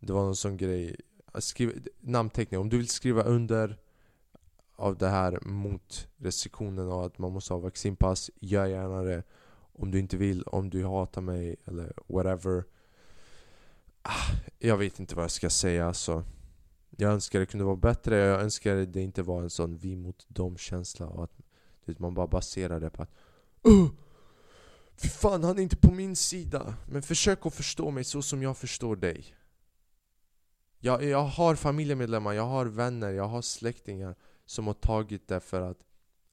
Det 0.00 0.12
var 0.12 0.24
någon 0.24 0.36
sån 0.36 0.56
grej. 0.56 0.96
Ah, 1.32 1.40
skriv, 1.40 1.88
Namnteckning, 2.00 2.60
om 2.60 2.68
du 2.68 2.76
vill 2.76 2.88
skriva 2.88 3.22
under 3.22 3.78
av 4.76 4.98
det 4.98 5.08
här 5.08 5.38
mot 5.42 6.08
restriktionen 6.16 6.88
och 6.88 7.06
att 7.06 7.18
man 7.18 7.32
måste 7.32 7.52
ha 7.54 7.60
vaccinpass 7.60 8.30
Gör 8.40 8.66
gärna 8.66 9.02
det. 9.02 9.22
Om 9.72 9.90
du 9.90 9.98
inte 9.98 10.16
vill, 10.16 10.42
om 10.42 10.70
du 10.70 10.84
hatar 10.84 11.20
mig 11.20 11.56
eller 11.64 11.92
whatever. 12.06 12.64
Ah, 14.02 14.32
Jag 14.58 14.76
vet 14.76 15.00
inte 15.00 15.14
vad 15.14 15.22
jag 15.24 15.30
ska 15.30 15.50
säga 15.50 15.86
alltså. 15.86 16.24
Jag 16.96 17.12
önskar 17.12 17.40
det 17.40 17.46
kunde 17.46 17.64
vara 17.64 17.76
bättre, 17.76 18.16
jag 18.16 18.40
önskar 18.40 18.76
det 18.76 19.00
inte 19.00 19.22
var 19.22 19.42
en 19.42 19.50
sån 19.50 19.76
vi 19.76 19.96
mot 19.96 20.26
dem 20.28 20.56
känsla 20.56 21.06
och 21.06 21.24
att 21.24 21.98
man 21.98 22.14
bara 22.14 22.26
baserar 22.26 22.80
det 22.80 22.90
på 22.90 23.02
att 23.02 23.10
uh! 23.68 23.88
Fy 25.02 25.08
fan, 25.08 25.44
han 25.44 25.58
är 25.58 25.62
inte 25.62 25.76
på 25.76 25.90
min 25.90 26.16
sida. 26.16 26.74
Men 26.86 27.02
försök 27.02 27.46
att 27.46 27.54
förstå 27.54 27.90
mig 27.90 28.04
så 28.04 28.22
som 28.22 28.42
jag 28.42 28.56
förstår 28.56 28.96
dig. 28.96 29.34
Jag, 30.78 31.04
jag 31.04 31.24
har 31.24 31.54
familjemedlemmar, 31.54 32.32
jag 32.32 32.46
har 32.46 32.66
vänner, 32.66 33.10
jag 33.10 33.28
har 33.28 33.42
släktingar 33.42 34.14
som 34.46 34.66
har 34.66 34.74
tagit 34.74 35.28
det 35.28 35.40
för 35.40 35.60
att 35.60 35.78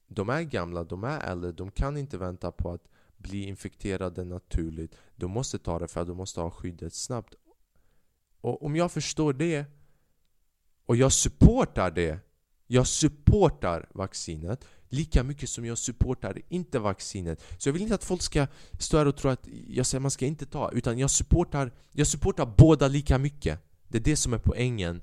de 0.07 0.29
är 0.29 0.41
gamla, 0.41 0.83
de 0.83 1.03
är 1.03 1.19
äldre, 1.19 1.51
de 1.51 1.71
kan 1.71 1.97
inte 1.97 2.17
vänta 2.17 2.51
på 2.51 2.71
att 2.71 2.87
bli 3.17 3.43
infekterade 3.43 4.25
naturligt. 4.25 4.95
De 5.15 5.31
måste 5.31 5.59
ta 5.59 5.79
det 5.79 5.87
för 5.87 6.01
att 6.01 6.07
de 6.07 6.17
måste 6.17 6.41
ha 6.41 6.51
skyddet 6.51 6.93
snabbt. 6.93 7.35
Och 8.41 8.63
om 8.63 8.75
jag 8.75 8.91
förstår 8.91 9.33
det 9.33 9.65
och 10.85 10.95
jag 10.95 11.11
supportar 11.11 11.91
det, 11.91 12.19
jag 12.67 12.87
supportar 12.87 13.89
vaccinet 13.93 14.65
lika 14.89 15.23
mycket 15.23 15.49
som 15.49 15.65
jag 15.65 15.77
supportar 15.77 16.41
inte 16.49 16.79
vaccinet. 16.79 17.43
Så 17.57 17.69
jag 17.69 17.73
vill 17.73 17.81
inte 17.81 17.95
att 17.95 18.03
folk 18.03 18.21
ska 18.21 18.47
stå 18.79 18.97
här 18.97 19.05
och 19.05 19.15
tro 19.15 19.29
att 19.29 19.47
jag 19.67 19.85
säger 19.85 19.99
man 19.99 20.11
ska 20.11 20.25
inte 20.25 20.45
ta, 20.45 20.71
utan 20.71 20.99
jag 20.99 21.11
supportar, 21.11 21.71
jag 21.91 22.07
supportar 22.07 22.53
båda 22.57 22.87
lika 22.87 23.17
mycket. 23.17 23.59
Det 23.87 23.97
är 23.97 24.01
det 24.01 24.15
som 24.15 24.33
är 24.33 24.37
poängen 24.37 25.01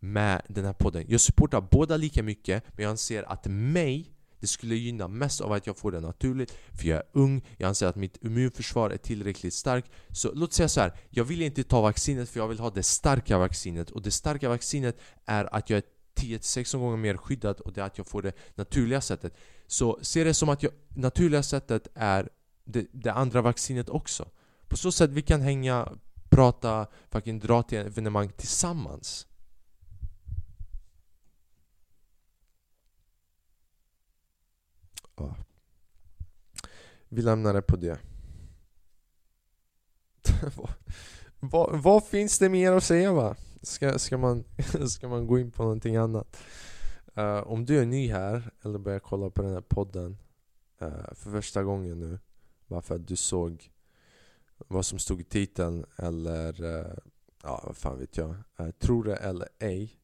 med 0.00 0.42
den 0.48 0.64
här 0.64 0.72
podden. 0.72 1.04
Jag 1.08 1.20
supportar 1.20 1.60
båda 1.60 1.96
lika 1.96 2.22
mycket, 2.22 2.64
men 2.68 2.82
jag 2.82 2.90
anser 2.90 3.22
att 3.22 3.46
mig 3.46 4.16
det 4.40 4.46
skulle 4.46 4.74
gynna 4.74 5.08
mest 5.08 5.40
av 5.40 5.52
att 5.52 5.66
jag 5.66 5.76
får 5.76 5.92
det 5.92 6.00
naturligt 6.00 6.58
För 6.72 6.88
jag 6.88 6.98
är 6.98 7.04
ung, 7.12 7.42
jag 7.56 7.68
anser 7.68 7.86
att 7.86 7.96
mitt 7.96 8.24
immunförsvar 8.24 8.90
är 8.90 8.96
tillräckligt 8.96 9.54
starkt 9.54 9.90
Så 10.08 10.32
låt 10.34 10.52
säga 10.52 10.68
så 10.68 10.80
här, 10.80 10.92
jag 11.10 11.24
vill 11.24 11.42
inte 11.42 11.62
ta 11.62 11.80
vaccinet 11.80 12.28
för 12.28 12.40
jag 12.40 12.48
vill 12.48 12.58
ha 12.58 12.70
det 12.70 12.82
starka 12.82 13.38
vaccinet 13.38 13.90
Och 13.90 14.02
det 14.02 14.10
starka 14.10 14.48
vaccinet 14.48 15.00
är 15.26 15.54
att 15.54 15.70
jag 15.70 15.76
är 15.76 15.82
10-16 16.16 16.78
gånger 16.78 16.96
mer 16.96 17.16
skyddad 17.16 17.60
och 17.60 17.72
det 17.72 17.80
är 17.80 17.84
att 17.84 17.98
jag 17.98 18.06
får 18.06 18.22
det 18.22 18.32
naturliga 18.54 19.00
sättet 19.00 19.34
Så 19.66 19.98
se 20.02 20.24
det 20.24 20.34
som 20.34 20.48
att 20.48 20.62
jag, 20.62 20.72
naturliga 20.88 21.42
sättet 21.42 21.88
är 21.94 22.28
det, 22.64 22.86
det 22.92 23.12
andra 23.12 23.42
vaccinet 23.42 23.88
också 23.88 24.28
På 24.68 24.76
så 24.76 24.92
sätt 24.92 25.10
vi 25.10 25.22
kan 25.22 25.40
hänga, 25.40 25.92
prata, 26.28 26.86
fucking 27.10 27.38
dra 27.38 27.62
till 27.62 27.78
evenemang 27.78 28.28
tillsammans 28.28 29.26
Ja. 35.16 35.34
Vi 37.08 37.22
lämnar 37.22 37.54
det 37.54 37.62
på 37.62 37.76
det. 37.76 37.98
vad, 40.56 40.70
vad, 41.40 41.82
vad, 41.82 42.04
finns 42.04 42.38
det 42.38 42.48
mer 42.48 42.72
att 42.72 42.84
säga 42.84 43.12
va? 43.12 43.36
Ska, 43.66 43.98
ska, 43.98 44.18
man, 44.18 44.44
ska 44.88 45.08
man 45.08 45.26
gå 45.26 45.38
in 45.38 45.50
på 45.50 45.62
någonting 45.62 45.96
annat? 45.96 46.36
Uh, 47.18 47.38
om 47.38 47.66
du 47.66 47.78
är 47.78 47.86
ny 47.86 48.12
här, 48.12 48.50
eller 48.62 48.78
börjar 48.78 48.98
kolla 48.98 49.30
på 49.30 49.42
den 49.42 49.52
här 49.52 49.60
podden 49.60 50.18
uh, 50.82 51.14
för 51.14 51.30
första 51.30 51.62
gången 51.62 52.00
nu 52.00 52.18
Bara 52.66 52.82
för 52.82 52.94
att 52.94 53.08
du 53.08 53.16
såg 53.16 53.72
vad 54.56 54.86
som 54.86 54.98
stod 54.98 55.20
i 55.20 55.24
titeln 55.24 55.84
eller 55.96 56.64
uh, 56.64 56.96
ja, 57.42 57.62
vad 57.66 57.76
fan 57.76 57.98
vet 57.98 58.16
jag 58.16 58.36
Tror 58.78 59.04
det 59.04 59.16
eller 59.16 59.48
ej 59.58 60.00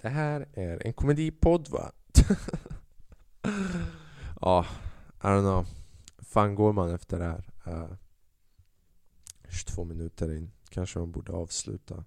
Det 0.00 0.08
här 0.08 0.48
är 0.52 0.86
en 0.86 0.92
komedipodd 0.92 1.68
va? 1.68 1.92
Ja, 4.40 4.66
I 5.22 5.26
don't 5.26 5.40
know. 5.40 5.66
fan 6.18 6.54
går 6.54 6.72
man 6.72 6.94
efter 6.94 7.18
det 7.18 7.24
här? 7.24 7.50
Uh, 7.66 7.94
22 9.48 9.84
minuter 9.84 10.36
in. 10.36 10.50
Kanske 10.68 10.98
man 10.98 11.12
borde 11.12 11.32
avsluta. 11.32 12.04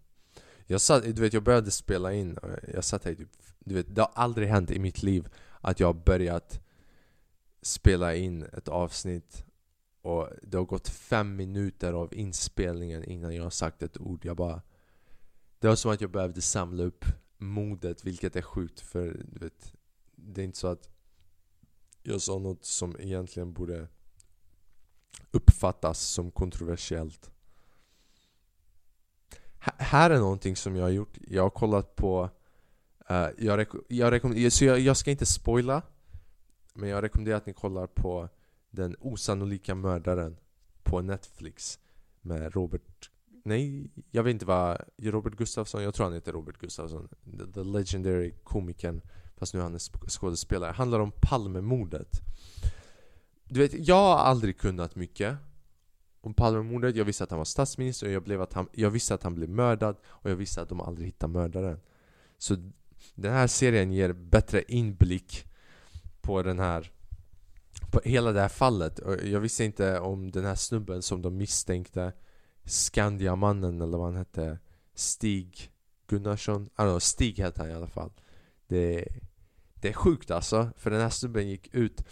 Jag 0.69 0.81
satt, 0.81 1.03
du 1.03 1.21
vet 1.21 1.33
jag 1.33 1.43
började 1.43 1.71
spela 1.71 2.13
in 2.13 2.37
och 2.37 2.49
jag 2.73 2.83
satt 2.83 3.03
här 3.03 3.15
typ, 3.15 3.29
du 3.59 3.75
vet 3.75 3.95
det 3.95 4.01
har 4.01 4.11
aldrig 4.13 4.47
hänt 4.47 4.71
i 4.71 4.79
mitt 4.79 5.03
liv 5.03 5.27
att 5.61 5.79
jag 5.79 5.87
har 5.87 5.93
börjat 5.93 6.61
spela 7.61 8.15
in 8.15 8.43
ett 8.43 8.67
avsnitt 8.67 9.45
och 10.01 10.29
det 10.41 10.57
har 10.57 10.65
gått 10.65 10.87
fem 10.89 11.35
minuter 11.35 11.93
av 11.93 12.13
inspelningen 12.13 13.03
innan 13.03 13.35
jag 13.35 13.43
har 13.43 13.49
sagt 13.49 13.83
ett 13.83 13.97
ord. 13.97 14.25
Jag 14.25 14.37
bara... 14.37 14.61
Det 15.59 15.67
var 15.67 15.75
som 15.75 15.91
att 15.91 16.01
jag 16.01 16.11
behövde 16.11 16.41
samla 16.41 16.83
upp 16.83 17.05
modet, 17.37 18.05
vilket 18.05 18.35
är 18.35 18.41
sjukt 18.41 18.79
för 18.79 19.25
du 19.31 19.39
vet, 19.39 19.73
det 20.15 20.41
är 20.41 20.45
inte 20.45 20.57
så 20.57 20.67
att 20.67 20.89
jag 22.03 22.21
sa 22.21 22.39
något 22.39 22.65
som 22.65 22.95
egentligen 22.99 23.53
borde 23.53 23.87
uppfattas 25.31 25.99
som 25.99 26.31
kontroversiellt. 26.31 27.31
Här 29.77 30.09
är 30.09 30.19
någonting 30.19 30.55
som 30.55 30.75
jag 30.75 30.83
har 30.83 30.89
gjort. 30.89 31.17
Jag 31.27 31.43
har 31.43 31.49
kollat 31.49 31.95
på... 31.95 32.29
Uh, 33.11 33.27
jag, 33.37 33.57
rek 33.57 33.69
jag, 33.87 34.11
rekommenderar, 34.11 34.49
så 34.49 34.65
jag, 34.65 34.79
jag 34.79 34.97
ska 34.97 35.11
inte 35.11 35.25
spoila 35.25 35.81
Men 36.73 36.89
jag 36.89 37.03
rekommenderar 37.03 37.37
att 37.37 37.45
ni 37.45 37.53
kollar 37.53 37.87
på 37.87 38.29
Den 38.69 38.95
osannolika 38.99 39.75
mördaren 39.75 40.37
på 40.83 41.01
Netflix 41.01 41.79
Med 42.21 42.53
Robert... 42.53 43.09
Nej, 43.43 43.89
jag 44.11 44.23
vet 44.23 44.31
inte 44.31 44.45
vad... 44.45 44.81
Robert 44.97 45.35
Gustafsson? 45.37 45.83
Jag 45.83 45.93
tror 45.93 46.03
han 46.03 46.13
heter 46.13 46.31
Robert 46.31 46.57
Gustafsson 46.57 47.07
The, 47.37 47.51
the 47.53 47.63
legendary 47.63 48.33
komikern 48.43 49.01
Fast 49.37 49.53
nu 49.53 49.59
är 49.59 49.63
han 49.63 49.79
skådespelare. 50.07 50.71
handlar 50.71 50.99
om 50.99 51.11
Palmemordet. 51.21 52.21
Du 53.43 53.59
vet, 53.59 53.87
jag 53.87 53.95
har 53.95 54.17
aldrig 54.17 54.57
kunnat 54.57 54.95
mycket 54.95 55.37
om 56.21 56.33
Palmemordet. 56.33 56.95
Jag 56.95 57.05
visste 57.05 57.23
att 57.23 57.31
han 57.31 57.37
var 57.37 57.45
statsminister, 57.45 58.07
och 58.07 58.13
jag, 58.13 58.23
blev 58.23 58.41
att 58.41 58.53
han, 58.53 58.67
jag 58.71 58.89
visste 58.89 59.13
att 59.13 59.23
han 59.23 59.35
blev 59.35 59.49
mördad 59.49 59.95
och 60.05 60.29
jag 60.29 60.35
visste 60.35 60.61
att 60.61 60.69
de 60.69 60.81
aldrig 60.81 61.07
hittade 61.07 61.33
mördaren. 61.33 61.79
Så 62.37 62.55
den 63.15 63.33
här 63.33 63.47
serien 63.47 63.91
ger 63.91 64.13
bättre 64.13 64.63
inblick 64.67 65.45
på 66.21 66.43
den 66.43 66.59
här 66.59 66.91
på 67.91 68.01
hela 68.03 68.31
det 68.31 68.41
här 68.41 68.49
fallet. 68.49 68.99
Jag 69.23 69.39
visste 69.39 69.63
inte 69.63 69.99
om 69.99 70.31
den 70.31 70.45
här 70.45 70.55
snubben 70.55 71.01
som 71.01 71.21
de 71.21 71.37
misstänkte 71.37 72.13
Skandiamannen 72.65 73.81
eller 73.81 73.97
vad 73.97 74.07
han 74.07 74.15
hette 74.15 74.59
Stig 74.93 75.71
Gunnarsson, 76.07 76.69
alltså 76.75 76.99
Stig 76.99 77.39
hette 77.39 77.61
han 77.61 77.71
i 77.71 77.73
alla 77.73 77.87
fall 77.87 78.11
Det 78.67 79.07
det 79.81 79.89
är 79.89 79.93
sjukt 79.93 80.31
alltså, 80.31 80.69
för 80.77 80.89
den 80.91 81.01
här 81.01 81.09
snubben 81.09 81.49
gick 81.49 81.75
ut 81.75 82.03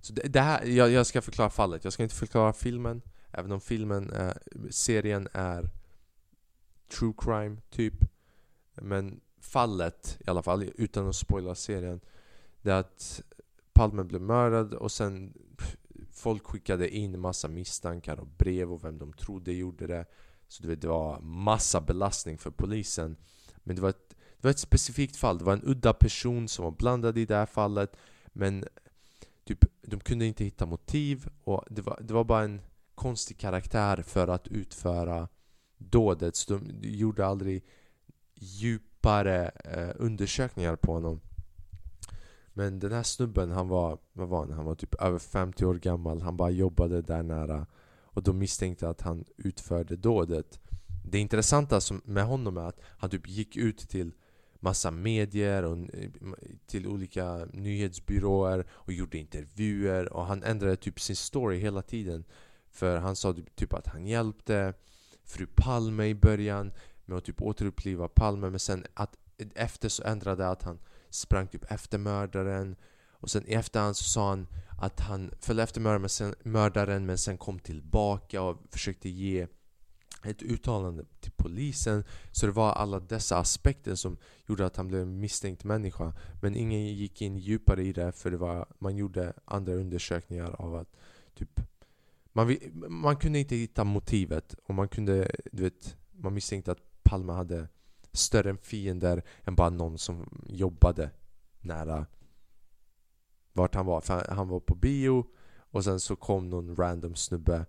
så 0.00 0.12
det, 0.12 0.22
det 0.22 0.40
här, 0.40 0.64
jag, 0.64 0.90
jag, 0.90 1.06
ska 1.06 1.22
förklara 1.22 1.50
fallet, 1.50 1.84
jag 1.84 1.92
ska 1.92 2.02
inte 2.02 2.14
förklara 2.14 2.52
filmen 2.52 3.02
Även 3.32 3.52
om 3.52 3.60
filmen, 3.60 4.10
är, 4.12 4.42
serien 4.70 5.28
är 5.32 5.70
true 6.98 7.14
crime 7.18 7.56
typ. 7.70 7.94
Men 8.74 9.20
fallet 9.40 10.18
i 10.26 10.30
alla 10.30 10.42
fall, 10.42 10.70
utan 10.74 11.08
att 11.08 11.16
spoila 11.16 11.54
serien 11.54 12.00
Det 12.62 12.70
är 12.70 12.80
att 12.80 13.22
Palme 13.72 14.04
blev 14.04 14.20
mördad 14.20 14.74
och 14.74 14.92
sen 14.92 15.34
Folk 16.12 16.46
skickade 16.46 16.96
in 16.96 17.20
massa 17.20 17.48
misstankar 17.48 18.20
och 18.20 18.26
brev 18.26 18.72
och 18.72 18.84
vem 18.84 18.98
de 18.98 19.12
trodde 19.12 19.52
gjorde 19.52 19.86
det. 19.86 20.06
Så 20.48 20.62
du 20.62 20.68
vet, 20.68 20.80
det 20.80 20.88
var 20.88 21.20
massa 21.20 21.80
belastning 21.80 22.38
för 22.38 22.50
polisen. 22.50 23.16
Men 23.56 23.76
det 23.76 23.82
var 23.82 23.88
ett 23.88 24.14
det 24.40 24.46
var 24.46 24.50
ett 24.50 24.58
specifikt 24.58 25.16
fall, 25.16 25.38
det 25.38 25.44
var 25.44 25.52
en 25.52 25.64
udda 25.64 25.92
person 25.92 26.48
som 26.48 26.64
var 26.64 26.72
blandad 26.72 27.18
i 27.18 27.26
det 27.26 27.34
här 27.34 27.46
fallet. 27.46 27.96
Men 28.26 28.64
typ, 29.44 29.64
de 29.82 30.00
kunde 30.00 30.26
inte 30.26 30.44
hitta 30.44 30.66
motiv 30.66 31.28
och 31.44 31.64
det 31.70 31.82
var, 31.82 31.98
det 32.02 32.14
var 32.14 32.24
bara 32.24 32.42
en 32.42 32.60
konstig 33.00 33.38
karaktär 33.38 34.02
för 34.02 34.28
att 34.28 34.48
utföra 34.48 35.28
dådet. 35.78 36.36
Så 36.36 36.54
de 36.54 36.88
gjorde 36.88 37.26
aldrig 37.26 37.64
djupare 38.34 39.48
eh, 39.48 39.90
undersökningar 39.96 40.76
på 40.76 40.92
honom. 40.92 41.20
Men 42.52 42.78
den 42.78 42.92
här 42.92 43.02
snubben, 43.02 43.50
han 43.50 43.68
var, 43.68 43.98
vad 44.12 44.28
var 44.28 44.38
han? 44.38 44.52
Han 44.52 44.64
var 44.64 44.74
typ 44.74 44.94
över 44.94 45.18
50 45.18 45.64
år 45.64 45.74
gammal. 45.74 46.22
Han 46.22 46.36
bara 46.36 46.50
jobbade 46.50 47.02
där 47.02 47.22
nära. 47.22 47.66
Och 48.02 48.22
de 48.22 48.38
misstänkte 48.38 48.88
att 48.88 49.00
han 49.00 49.24
utförde 49.36 49.96
dådet. 49.96 50.60
Det 51.04 51.18
intressanta 51.18 51.80
med 52.04 52.24
honom 52.24 52.56
är 52.56 52.68
att 52.68 52.80
han 52.98 53.10
typ 53.10 53.28
gick 53.28 53.56
ut 53.56 53.78
till 53.78 54.12
massa 54.54 54.90
medier 54.90 55.62
och 55.62 55.76
eh, 55.76 56.10
till 56.66 56.86
olika 56.86 57.46
nyhetsbyråer 57.52 58.66
och 58.70 58.92
gjorde 58.92 59.18
intervjuer. 59.18 60.12
Och 60.12 60.26
han 60.26 60.42
ändrade 60.42 60.76
typ 60.76 61.00
sin 61.00 61.16
story 61.16 61.58
hela 61.58 61.82
tiden. 61.82 62.24
För 62.70 62.96
han 62.96 63.16
sa 63.16 63.32
typ, 63.32 63.56
typ, 63.56 63.74
att 63.74 63.86
han 63.86 64.06
hjälpte 64.06 64.74
fru 65.24 65.46
Palme 65.46 66.06
i 66.06 66.14
början 66.14 66.72
med 67.04 67.18
att 67.18 67.24
typ 67.24 67.42
återuppliva 67.42 68.08
Palme 68.08 68.50
men 68.50 68.60
sen 68.60 68.86
att 68.94 69.16
efter 69.54 69.88
så 69.88 70.02
ändrade 70.02 70.48
att 70.48 70.62
han 70.62 70.78
sprang 71.10 71.46
typ 71.46 71.72
efter 71.72 71.98
mördaren. 71.98 72.76
Och 73.10 73.30
sen 73.30 73.48
i 73.48 73.52
efterhand 73.52 73.96
så 73.96 74.04
sa 74.04 74.28
han 74.28 74.46
att 74.78 75.00
han 75.00 75.30
följde 75.40 75.62
efter 75.62 76.48
mördaren 76.48 77.06
men 77.06 77.18
sen 77.18 77.38
kom 77.38 77.58
tillbaka 77.58 78.42
och 78.42 78.56
försökte 78.70 79.08
ge 79.08 79.46
ett 80.24 80.42
uttalande 80.42 81.04
till 81.20 81.32
polisen. 81.36 82.04
Så 82.32 82.46
det 82.46 82.52
var 82.52 82.72
alla 82.72 83.00
dessa 83.00 83.38
aspekter 83.38 83.94
som 83.94 84.16
gjorde 84.48 84.66
att 84.66 84.76
han 84.76 84.88
blev 84.88 85.02
en 85.02 85.20
misstänkt 85.20 85.64
människa. 85.64 86.12
Men 86.42 86.56
ingen 86.56 86.86
gick 86.86 87.22
in 87.22 87.38
djupare 87.38 87.82
i 87.82 87.92
det 87.92 88.12
för 88.12 88.30
det 88.30 88.36
var, 88.36 88.66
man 88.78 88.96
gjorde 88.96 89.32
andra 89.44 89.74
undersökningar 89.74 90.50
av 90.58 90.74
att 90.74 90.96
typ 91.34 91.60
man, 92.32 92.56
man 92.88 93.16
kunde 93.16 93.38
inte 93.38 93.56
hitta 93.56 93.84
motivet 93.84 94.54
och 94.64 94.74
man 94.74 94.88
kunde, 94.88 95.30
du 95.52 95.62
vet, 95.62 95.96
man 96.10 96.34
misstänkte 96.34 96.72
att 96.72 97.02
Palme 97.02 97.32
hade 97.32 97.68
större 98.12 98.56
fiender 98.56 99.22
än 99.44 99.54
bara 99.54 99.70
någon 99.70 99.98
som 99.98 100.44
jobbade 100.46 101.10
nära 101.60 102.06
vart 103.52 103.74
han 103.74 103.86
var. 103.86 104.00
För 104.00 104.26
han 104.28 104.48
var 104.48 104.60
på 104.60 104.74
bio 104.74 105.26
och 105.56 105.84
sen 105.84 106.00
så 106.00 106.16
kom 106.16 106.50
någon 106.50 106.76
random 106.76 107.14
snubbe 107.14 107.66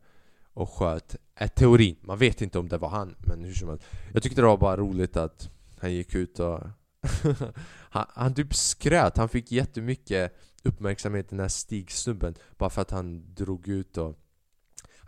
och 0.54 0.70
sköt 0.70 1.16
är 1.36 1.48
teorin. 1.48 1.96
Man 2.02 2.18
vet 2.18 2.42
inte 2.42 2.60
om 2.60 2.70
det 2.70 2.78
var 2.78 2.90
han, 2.90 3.16
men 3.20 3.44
hur 3.44 3.54
som 3.54 3.70
helst. 3.70 3.86
Jag 4.14 4.24
tyckte 4.24 4.42
det 4.42 4.48
var 4.48 4.58
bara 4.58 4.78
roligt 4.78 5.18
att 5.18 5.50
han 5.80 5.94
gick 5.94 6.16
ut 6.16 6.40
och 6.40 6.60
han, 7.90 8.06
han 8.10 8.34
typ 8.34 8.56
skröt, 8.56 9.18
han 9.18 9.30
fick 9.30 9.52
jättemycket 9.52 10.36
uppmärksamhet 10.64 11.30
den 11.30 11.40
här 11.40 11.48
Stig-snubben 11.48 12.36
Bara 12.58 12.70
för 12.70 12.82
att 12.82 12.92
han 12.92 13.34
drog 13.34 13.68
ut 13.68 13.98
och 13.98 14.18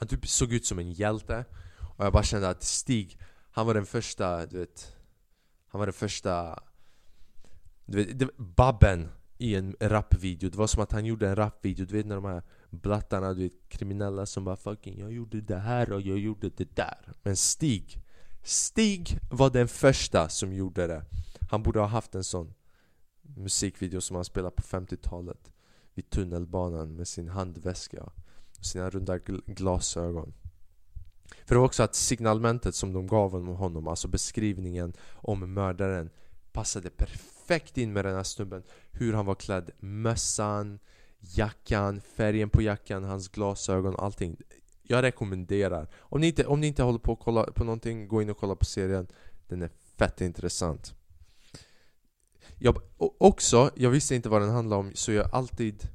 han 0.04 0.08
typ 0.08 0.28
såg 0.28 0.54
ut 0.54 0.66
som 0.66 0.80
en 0.80 0.92
hjälte. 0.92 1.46
Och 1.98 2.06
jag 2.06 2.14
bara 2.14 2.24
kände 2.24 2.50
att 2.50 2.64
Stig, 2.64 3.20
han 3.52 3.66
var 3.66 3.74
den 3.74 3.86
första, 3.86 4.46
du 4.46 4.60
vet 4.60 4.96
Han 5.68 5.80
var 5.80 5.86
den 5.86 5.94
första 5.94 6.64
Du 7.86 7.98
vet, 7.98 8.20
det, 8.20 8.30
Babben 8.38 9.10
i 9.38 9.56
en 9.56 9.76
rapvideo. 9.80 10.50
Det 10.50 10.58
var 10.58 10.68
som 10.68 10.84
att 10.84 10.92
han 10.92 11.06
gjorde 11.06 11.30
en 11.30 11.36
rapvideo, 11.36 11.86
du 11.86 11.94
vet 11.94 12.06
när 12.06 12.16
de 12.16 12.26
här 12.26 12.44
blattarna, 12.70 13.34
du 13.34 13.44
vet 13.44 13.70
kriminella 13.70 14.26
som 14.26 14.44
bara 14.44 14.56
'fucking 14.56 15.00
jag 15.00 15.12
gjorde 15.14 15.42
det 15.42 15.60
här 15.60 15.92
och 15.92 16.02
jag 16.02 16.20
gjorde 16.20 16.50
det 16.50 16.76
där' 16.76 17.14
Men 17.24 17.36
Stig, 17.36 17.98
Stig 18.44 19.20
var 19.32 19.50
den 19.50 19.68
första 19.68 20.30
som 20.30 20.54
gjorde 20.54 20.88
det. 20.88 21.06
Han 21.52 21.64
borde 21.64 21.80
ha 21.80 21.88
haft 21.88 22.16
en 22.16 22.24
sån 22.24 22.54
musikvideo 23.22 24.02
som 24.02 24.16
han 24.16 24.26
spelade 24.26 24.56
på 24.56 24.62
50-talet 24.62 25.52
vid 25.94 26.10
tunnelbanan 26.10 26.96
med 26.96 27.08
sin 27.08 27.30
handväska 27.30 28.12
sina 28.64 28.90
runda 28.90 29.18
glasögon. 29.46 30.34
För 31.46 31.56
det 31.56 31.60
var 31.60 31.66
också 31.66 31.84
att 31.84 31.96
signalmentet 31.96 32.76
som 32.76 32.94
de 32.94 33.08
gav 33.08 33.56
honom, 33.56 33.88
alltså 33.88 34.08
beskrivningen 34.08 34.94
om 35.14 35.54
mördaren 35.54 36.10
passade 36.52 36.90
perfekt 36.90 37.78
in 37.78 37.94
med 37.94 38.06
den 38.06 38.16
här 38.16 38.24
snubben. 38.24 38.64
Hur 38.92 39.14
han 39.14 39.26
var 39.26 39.36
klädd, 39.36 39.72
mössan, 39.80 40.80
jackan, 41.20 42.02
färgen 42.02 42.50
på 42.50 42.62
jackan, 42.62 43.04
hans 43.04 43.30
glasögon, 43.30 43.96
allting. 43.98 44.38
Jag 44.84 45.02
rekommenderar. 45.02 45.90
Om 46.00 46.22
ni 46.22 46.28
inte, 46.28 46.46
om 46.46 46.60
ni 46.60 46.68
inte 46.68 46.84
håller 46.84 47.00
på 47.00 47.14
att 47.14 47.20
kolla 47.20 47.44
på 47.44 47.64
någonting, 47.64 48.08
gå 48.08 48.22
in 48.22 48.30
och 48.30 48.38
kolla 48.38 48.56
på 48.56 48.66
serien. 48.66 49.08
Den 49.48 49.62
är 49.62 49.70
fett 49.98 50.22
intressant. 50.22 50.96
Jag, 52.58 52.78
också, 52.98 53.72
jag 53.76 53.90
visste 53.90 54.16
inte 54.16 54.30
vad 54.30 54.42
den 54.42 54.50
handlade 54.50 54.80
om, 54.80 54.92
så 54.96 55.12
jag 55.12 55.30
alltid 55.36 55.88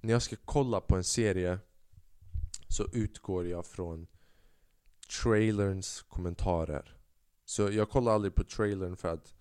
När 0.00 0.12
jag 0.12 0.22
ska 0.22 0.36
kolla 0.44 0.80
på 0.80 0.96
en 0.96 1.04
serie 1.04 1.58
så 2.68 2.86
utgår 2.92 3.46
jag 3.46 3.66
från 3.66 4.06
trailerns 5.22 6.04
kommentarer. 6.08 6.96
Så 7.44 7.62
jag 7.62 7.90
kollar 7.90 8.12
aldrig 8.12 8.34
på 8.34 8.44
trailern 8.44 8.96
för 8.96 9.08
att 9.08 9.34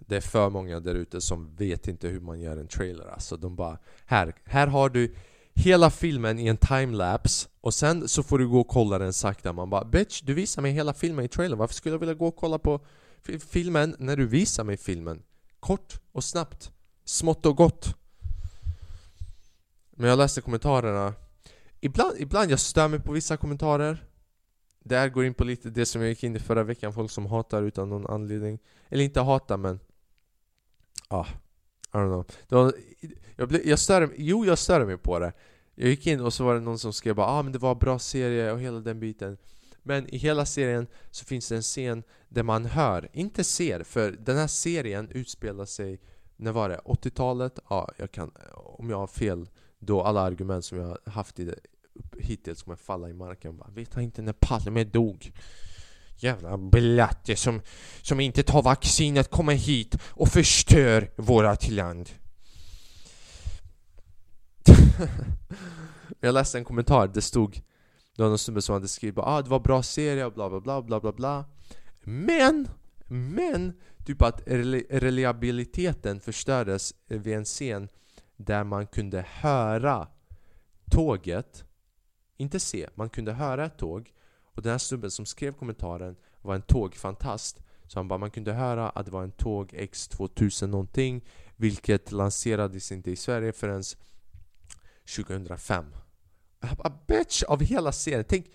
Det 0.00 0.16
är 0.16 0.20
för 0.20 0.50
många 0.50 0.80
där 0.80 0.94
ute 0.94 1.20
som 1.20 1.56
vet 1.56 1.88
inte 1.88 2.08
hur 2.08 2.20
man 2.20 2.40
gör 2.40 2.56
en 2.56 2.68
trailer. 2.68 3.06
Alltså 3.06 3.36
de 3.36 3.56
bara 3.56 3.78
Här, 4.06 4.34
här 4.44 4.66
har 4.66 4.88
du 4.88 5.14
hela 5.54 5.90
filmen 5.90 6.38
i 6.38 6.46
en 6.46 6.56
timelapse 6.56 7.48
Och 7.60 7.74
sen 7.74 8.08
så 8.08 8.22
får 8.22 8.38
du 8.38 8.48
gå 8.48 8.60
och 8.60 8.68
kolla 8.68 8.98
den 8.98 9.12
sakta. 9.12 9.52
Man 9.52 9.70
bara 9.70 9.84
Bitch, 9.84 10.20
du 10.20 10.34
visar 10.34 10.62
mig 10.62 10.72
hela 10.72 10.94
filmen 10.94 11.24
i 11.24 11.28
trailern. 11.28 11.58
Varför 11.58 11.74
skulle 11.74 11.94
jag 11.94 12.00
vilja 12.00 12.14
gå 12.14 12.26
och 12.26 12.36
kolla 12.36 12.58
på 12.58 12.80
filmen 13.50 13.96
när 13.98 14.16
du 14.16 14.26
visar 14.26 14.64
mig 14.64 14.76
filmen? 14.76 15.22
Kort 15.60 16.00
och 16.12 16.24
snabbt. 16.24 16.72
Smått 17.04 17.46
och 17.46 17.56
gott. 17.56 17.94
Men 19.90 20.10
jag 20.10 20.18
läste 20.18 20.40
kommentarerna. 20.40 21.14
Ibland, 21.80 22.16
ibland 22.18 22.50
jag 22.50 22.60
stör 22.60 22.88
mig 22.88 23.00
på 23.00 23.12
vissa 23.12 23.36
kommentarer. 23.36 24.04
Det 24.84 24.96
här 24.96 25.08
går 25.08 25.24
in 25.24 25.34
på 25.34 25.44
lite 25.44 25.70
det 25.70 25.86
som 25.86 26.00
jag 26.00 26.08
gick 26.08 26.24
in 26.24 26.36
i 26.36 26.38
förra 26.38 26.62
veckan. 26.62 26.92
Folk 26.92 27.10
som 27.10 27.26
hatar 27.26 27.62
utan 27.62 27.88
någon 27.88 28.06
anledning. 28.06 28.58
Eller 28.88 29.04
inte 29.04 29.20
hatar 29.20 29.56
men 29.56 29.80
Ah, 31.08 31.26
I 31.94 31.96
don't 31.96 32.08
know. 32.08 32.26
Var, 32.48 32.72
jag, 33.36 33.48
ble, 33.48 33.60
jag 33.64 33.78
stör, 33.78 34.14
Jo 34.16 34.44
jag 34.44 34.58
stör 34.58 34.86
mig 34.86 34.98
på 34.98 35.18
det. 35.18 35.32
Jag 35.74 35.88
gick 35.88 36.06
in 36.06 36.20
och 36.20 36.34
så 36.34 36.44
var 36.44 36.54
det 36.54 36.60
någon 36.60 36.78
som 36.78 36.92
skrev 36.92 37.14
bara 37.14 37.26
ah, 37.26 37.42
men 37.42 37.52
det 37.52 37.58
var 37.58 37.72
en 37.72 37.78
bra 37.78 37.98
serie 37.98 38.52
och 38.52 38.60
hela 38.60 38.80
den 38.80 39.00
biten. 39.00 39.38
Men 39.82 40.14
i 40.14 40.16
hela 40.16 40.46
serien 40.46 40.86
så 41.10 41.24
finns 41.24 41.48
det 41.48 41.56
en 41.56 41.62
scen 41.62 42.02
där 42.28 42.42
man 42.42 42.64
hör, 42.64 43.08
inte 43.12 43.44
ser, 43.44 43.82
för 43.82 44.12
den 44.12 44.36
här 44.36 44.46
serien 44.46 45.10
utspelar 45.10 45.64
sig 45.64 46.00
när 46.36 46.52
var 46.52 46.68
det? 46.68 46.80
80-talet? 46.84 47.58
Ja, 47.70 47.90
jag 47.96 48.12
kan, 48.12 48.32
om 48.54 48.90
jag 48.90 48.96
har 48.96 49.06
fel 49.06 49.48
då 49.78 50.02
alla 50.02 50.20
argument 50.20 50.64
som 50.64 50.78
jag 50.78 50.86
har 50.86 50.98
haft 51.10 51.38
i 51.38 51.44
det 51.44 51.58
hittills 52.18 52.62
kommer 52.62 52.76
falla 52.76 53.08
i 53.08 53.12
marken 53.12 53.56
bara, 53.56 53.70
Vet 53.70 53.94
han 53.94 54.02
inte 54.04 54.22
när 54.22 54.32
Palme 54.32 54.84
dog? 54.84 55.32
Jävla 56.16 56.58
blatte 56.58 57.36
som, 57.36 57.60
som 58.02 58.20
inte 58.20 58.42
tar 58.42 58.62
vaccinet 58.62 59.30
kommer 59.30 59.54
hit 59.54 59.96
och 60.02 60.28
förstör 60.28 61.10
vårat 61.16 61.68
land 61.68 62.10
Jag 66.20 66.34
läste 66.34 66.58
en 66.58 66.64
kommentar, 66.64 67.08
det 67.08 67.22
stod 67.22 67.52
Det 68.16 68.22
var 68.22 68.28
någon 68.28 68.38
snubbe 68.38 68.62
som 68.62 68.72
hade 68.72 68.88
skrivit 68.88 69.18
ah, 69.18 69.42
det 69.42 69.50
var 69.50 69.60
bra 69.60 69.82
serie 69.82 70.24
och 70.24 70.32
bla 70.32 70.50
bla 70.50 70.60
bla 70.60 70.82
bla 70.82 71.00
bla 71.00 71.12
bla 71.12 71.44
Men! 72.02 72.68
Men! 73.06 73.72
Typ 74.06 74.22
att 74.22 74.42
reliabiliteten 74.90 76.20
förstördes 76.20 76.94
vid 77.08 77.36
en 77.36 77.44
scen 77.44 77.88
där 78.38 78.64
man 78.64 78.86
kunde 78.86 79.24
höra 79.28 80.08
tåget 80.90 81.64
Inte 82.36 82.60
se, 82.60 82.88
man 82.94 83.08
kunde 83.08 83.32
höra 83.32 83.64
ett 83.64 83.78
tåg. 83.78 84.12
Och 84.42 84.62
den 84.62 84.70
här 84.70 84.78
snubben 84.78 85.10
som 85.10 85.26
skrev 85.26 85.52
kommentaren 85.52 86.16
var 86.42 86.54
en 86.54 86.62
tågfantast. 86.62 87.60
Så 87.86 87.98
han 87.98 88.08
bara, 88.08 88.18
man 88.18 88.30
kunde 88.30 88.52
höra 88.52 88.90
att 88.90 89.06
det 89.06 89.12
var 89.12 89.22
en 89.22 89.32
tåg 89.32 89.72
X2000 89.72 90.66
någonting 90.66 91.24
Vilket 91.56 92.12
lanserades 92.12 92.92
inte 92.92 93.10
i 93.10 93.16
Sverige 93.16 93.52
förrän 93.52 93.82
2005 95.16 95.84
A 96.60 96.90
bitch 97.06 97.42
av 97.42 97.60
hela 97.62 97.92
serien, 97.92 98.24
tänk 98.28 98.46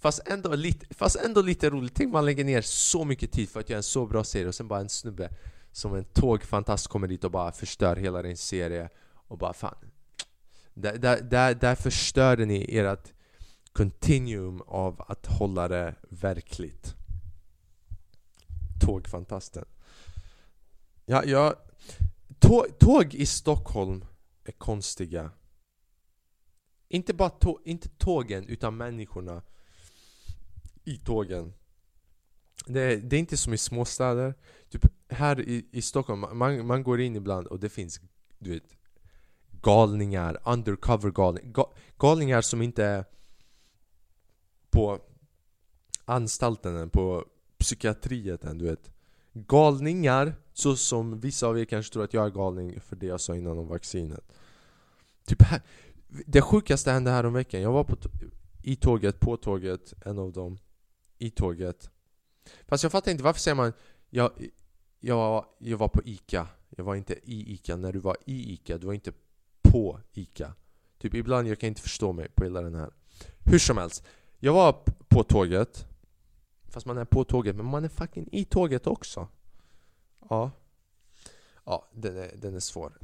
Fast 0.00 0.28
ändå, 0.28 0.54
lite, 0.54 0.94
fast 0.94 1.16
ändå 1.16 1.42
lite 1.42 1.70
roligt, 1.70 1.94
tänk 1.94 2.12
man 2.12 2.24
lägger 2.24 2.44
ner 2.44 2.60
så 2.62 3.04
mycket 3.04 3.32
tid 3.32 3.48
för 3.48 3.60
att 3.60 3.70
göra 3.70 3.76
en 3.76 3.82
så 3.82 4.06
bra 4.06 4.24
serie 4.24 4.48
och 4.48 4.54
sen 4.54 4.68
bara 4.68 4.80
en 4.80 4.88
snubbe 4.88 5.30
Som 5.72 5.94
en 5.94 6.04
tågfantast 6.04 6.88
kommer 6.88 7.08
dit 7.08 7.24
och 7.24 7.30
bara 7.30 7.52
förstör 7.52 7.96
hela 7.96 8.22
din 8.22 8.36
serie. 8.36 8.88
Och 9.28 9.38
bara 9.38 9.52
fan. 9.52 9.90
Där, 10.74 10.98
där, 10.98 11.22
där, 11.22 11.54
där 11.54 11.74
förstörde 11.74 12.44
ni 12.44 12.76
ert 12.76 13.12
continuum 13.72 14.62
av 14.66 15.04
att 15.08 15.26
hålla 15.26 15.68
det 15.68 15.94
verkligt. 16.08 16.94
Tågfantasten. 18.80 19.64
Ja, 21.06 21.24
ja. 21.24 21.54
Tåg, 22.38 22.78
tåg 22.78 23.14
i 23.14 23.26
Stockholm 23.26 24.04
är 24.44 24.52
konstiga. 24.52 25.30
Inte 26.88 27.14
bara 27.14 27.30
tåg, 27.30 27.60
inte 27.64 27.88
tågen, 27.88 28.48
utan 28.48 28.76
människorna 28.76 29.42
i 30.84 30.96
tågen. 30.96 31.52
Det, 32.66 32.96
det 32.96 33.16
är 33.16 33.20
inte 33.20 33.36
som 33.36 33.54
i 33.54 33.58
småstäder. 33.58 34.34
Typ 34.68 34.86
här 35.08 35.40
i, 35.40 35.66
i 35.72 35.82
Stockholm, 35.82 36.38
man, 36.38 36.66
man 36.66 36.82
går 36.82 37.00
in 37.00 37.16
ibland 37.16 37.46
och 37.46 37.60
det 37.60 37.68
finns 37.68 38.00
du 38.38 38.50
vet 38.50 38.77
Galningar, 39.62 40.38
undercover 40.44 41.10
galningar 41.10 41.52
Ga, 41.52 41.66
Galningar 41.98 42.40
som 42.40 42.62
inte 42.62 42.84
är 42.84 43.04
på 44.70 45.00
anstalten 46.04 46.76
än, 46.76 46.90
på 46.90 47.24
psykiatriet 47.58 48.44
än, 48.44 48.58
du 48.58 48.64
vet. 48.64 48.90
Galningar, 49.32 50.34
så 50.52 50.76
som 50.76 51.20
vissa 51.20 51.46
av 51.46 51.58
er 51.58 51.64
kanske 51.64 51.92
tror 51.92 52.04
att 52.04 52.14
jag 52.14 52.26
är 52.26 52.30
galning 52.30 52.80
för 52.80 52.96
det 52.96 53.06
jag 53.06 53.20
sa 53.20 53.36
innan 53.36 53.58
om 53.58 53.68
vaccinet. 53.68 54.32
Typ 55.24 55.42
här, 55.42 55.62
det 56.26 56.40
sjukaste 56.40 56.90
hände 56.90 57.10
här 57.10 57.26
om 57.26 57.32
veckan. 57.32 57.62
Jag 57.62 57.72
var 57.72 57.84
på 57.84 57.96
i 58.62 58.76
tåget, 58.76 59.20
på 59.20 59.36
tåget, 59.36 59.94
en 60.04 60.18
av 60.18 60.32
dem 60.32 60.58
I 61.18 61.30
tåget. 61.30 61.90
Fast 62.66 62.82
jag 62.82 62.92
fattar 62.92 63.10
inte, 63.10 63.24
varför 63.24 63.40
säger 63.40 63.54
man 63.54 63.72
jag, 64.10 64.32
jag, 65.00 65.44
jag 65.58 65.78
var 65.78 65.88
på 65.88 66.02
ICA. 66.04 66.48
Jag 66.76 66.84
var 66.84 66.94
inte 66.94 67.14
i 67.14 67.52
ICA, 67.52 67.76
när 67.76 67.92
du 67.92 67.98
var 67.98 68.16
i 68.26 68.52
ICA, 68.52 68.78
du 68.78 68.86
var 68.86 68.94
inte 68.94 69.12
på 69.70 70.00
ICA. 70.12 70.54
Typ 70.98 71.14
ibland, 71.14 71.48
jag 71.48 71.60
kan 71.60 71.68
inte 71.68 71.82
förstå 71.82 72.12
mig 72.12 72.28
på 72.28 72.44
hela 72.44 72.60
den 72.60 72.74
här. 72.74 72.90
Hur 73.44 73.58
som 73.58 73.78
helst 73.78 74.04
Jag 74.38 74.52
var 74.52 74.72
på 75.08 75.22
tåget. 75.22 75.86
Fast 76.68 76.86
man 76.86 76.98
är 76.98 77.04
på 77.04 77.24
tåget, 77.24 77.56
men 77.56 77.66
man 77.66 77.84
är 77.84 77.88
fucking 77.88 78.28
i 78.32 78.44
tåget 78.44 78.86
också. 78.86 79.28
Ja. 80.30 80.50
Ja, 81.64 81.88
den 81.92 82.16
är, 82.16 82.30
den 82.36 82.54
är 82.54 82.60
svår. 82.60 82.98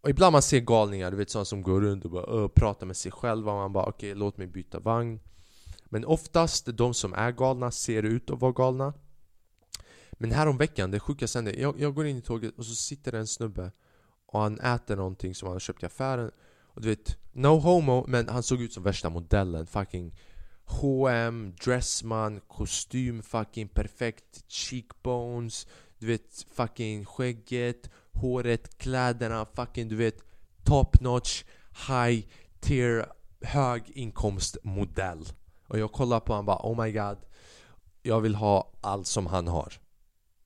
Och 0.00 0.10
ibland 0.10 0.32
man 0.32 0.42
ser 0.42 0.60
galningar, 0.60 1.10
du 1.10 1.16
vet 1.16 1.30
sådana 1.30 1.44
som 1.44 1.62
går 1.62 1.80
runt 1.80 2.04
och 2.04 2.10
bara 2.10 2.48
pratar 2.48 2.86
med 2.86 2.96
sig 2.96 3.12
själva. 3.12 3.54
Man 3.54 3.72
bara 3.72 3.84
okej, 3.84 4.10
okay, 4.10 4.14
låt 4.14 4.36
mig 4.36 4.46
byta 4.46 4.80
vagn. 4.80 5.20
Men 5.84 6.04
oftast, 6.04 6.66
de 6.66 6.94
som 6.94 7.12
är 7.12 7.32
galna 7.32 7.70
ser 7.70 8.02
ut 8.02 8.30
att 8.30 8.40
vara 8.40 8.52
galna. 8.52 8.94
Men 10.12 10.32
här 10.32 10.46
om 10.46 10.56
veckan, 10.56 10.90
det 10.90 11.00
sjukaste 11.00 11.38
hände 11.38 11.52
jag, 11.52 11.80
jag 11.80 11.94
går 11.94 12.06
in 12.06 12.16
i 12.16 12.22
tåget 12.22 12.58
och 12.58 12.66
så 12.66 12.74
sitter 12.74 13.12
det 13.12 13.18
en 13.18 13.26
snubbe 13.26 13.72
och 14.32 14.40
han 14.40 14.60
äter 14.60 14.96
någonting 14.96 15.34
som 15.34 15.46
han 15.46 15.54
har 15.54 15.60
köpt 15.60 15.82
i 15.82 15.86
affären 15.86 16.30
Och 16.64 16.80
du 16.80 16.88
vet, 16.88 17.16
no 17.32 17.58
homo, 17.58 18.04
men 18.08 18.28
han 18.28 18.42
såg 18.42 18.62
ut 18.62 18.72
som 18.72 18.82
värsta 18.82 19.10
modellen 19.10 19.66
Fucking 19.66 20.18
H&M, 20.64 21.54
Dressman, 21.64 22.40
kostym, 22.48 23.22
fucking 23.22 23.68
perfekt 23.68 24.44
cheekbones 24.48 25.66
Du 25.98 26.06
vet, 26.06 26.46
fucking 26.54 27.04
skägget 27.04 27.90
håret, 28.20 28.78
kläderna, 28.78 29.46
fucking 29.54 29.88
du 29.88 29.96
vet 29.96 30.22
top 30.64 31.00
notch, 31.00 31.44
high 31.88 32.26
tier, 32.60 33.06
höginkomstmodell. 33.40 35.26
Och 35.66 35.78
jag 35.78 35.92
kollar 35.92 36.20
på 36.20 36.32
honom 36.32 36.46
bara 36.46 36.60
oh 36.62 36.84
my 36.84 36.92
god 36.92 37.18
Jag 38.02 38.20
vill 38.20 38.34
ha 38.34 38.72
allt 38.80 39.06
som 39.06 39.26
han 39.26 39.48
har. 39.48 39.72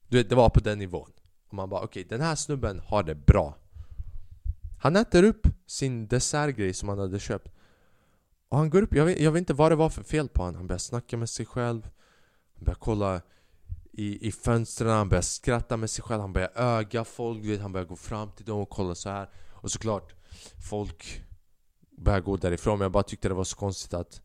Du 0.08 0.16
vet, 0.16 0.28
det 0.28 0.34
var 0.34 0.48
på 0.48 0.60
den 0.60 0.78
nivån. 0.78 1.10
Och 1.48 1.54
man 1.54 1.68
bara 1.68 1.80
okej, 1.80 2.00
okay, 2.04 2.18
den 2.18 2.26
här 2.26 2.34
snubben 2.34 2.80
har 2.86 3.02
det 3.02 3.14
bra. 3.14 3.56
Han 4.84 4.96
äter 4.96 5.22
upp 5.22 5.46
sin 5.66 6.06
dessertgrej 6.08 6.74
som 6.74 6.88
han 6.88 6.98
hade 6.98 7.18
köpt. 7.18 7.52
Och 8.48 8.58
han 8.58 8.70
går 8.70 8.82
upp, 8.82 8.94
jag 8.94 9.04
vet, 9.04 9.20
jag 9.20 9.32
vet 9.32 9.38
inte 9.38 9.54
vad 9.54 9.72
det 9.72 9.76
var 9.76 9.88
för 9.88 10.02
fel 10.02 10.28
på 10.28 10.42
honom. 10.42 10.56
Han 10.56 10.66
börjar 10.66 10.78
snacka 10.78 11.16
med 11.16 11.30
sig 11.30 11.46
själv. 11.46 11.88
Han 12.54 12.64
börjar 12.64 12.78
kolla 12.80 13.20
i, 13.92 14.28
i 14.28 14.32
fönstren, 14.32 14.90
han 14.90 15.08
börjar 15.08 15.22
skratta 15.22 15.76
med 15.76 15.90
sig 15.90 16.04
själv, 16.04 16.20
han 16.20 16.32
börjar 16.32 16.50
öga 16.54 17.04
folk, 17.04 17.44
vet, 17.44 17.60
han 17.60 17.72
börjar 17.72 17.86
gå 17.86 17.96
fram 17.96 18.30
till 18.30 18.44
dem 18.44 18.60
och 18.60 18.70
kolla 18.70 18.94
så 18.94 19.10
här 19.10 19.28
Och 19.52 19.70
såklart, 19.70 20.14
folk 20.68 21.22
börjar 21.90 22.20
gå 22.20 22.36
därifrån, 22.36 22.78
men 22.78 22.84
jag 22.84 22.92
bara 22.92 23.02
tyckte 23.02 23.28
det 23.28 23.34
var 23.34 23.44
så 23.44 23.56
konstigt 23.56 23.94
att 23.94 24.20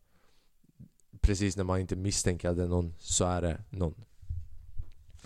Precis 1.20 1.56
när 1.56 1.64
man 1.64 1.80
inte 1.80 1.96
misstänker 1.96 2.48
att 2.48 2.56
det 2.56 2.62
är 2.62 2.68
någon, 2.68 2.94
så 2.98 3.24
är 3.24 3.42
det 3.42 3.64
någon 3.70 3.94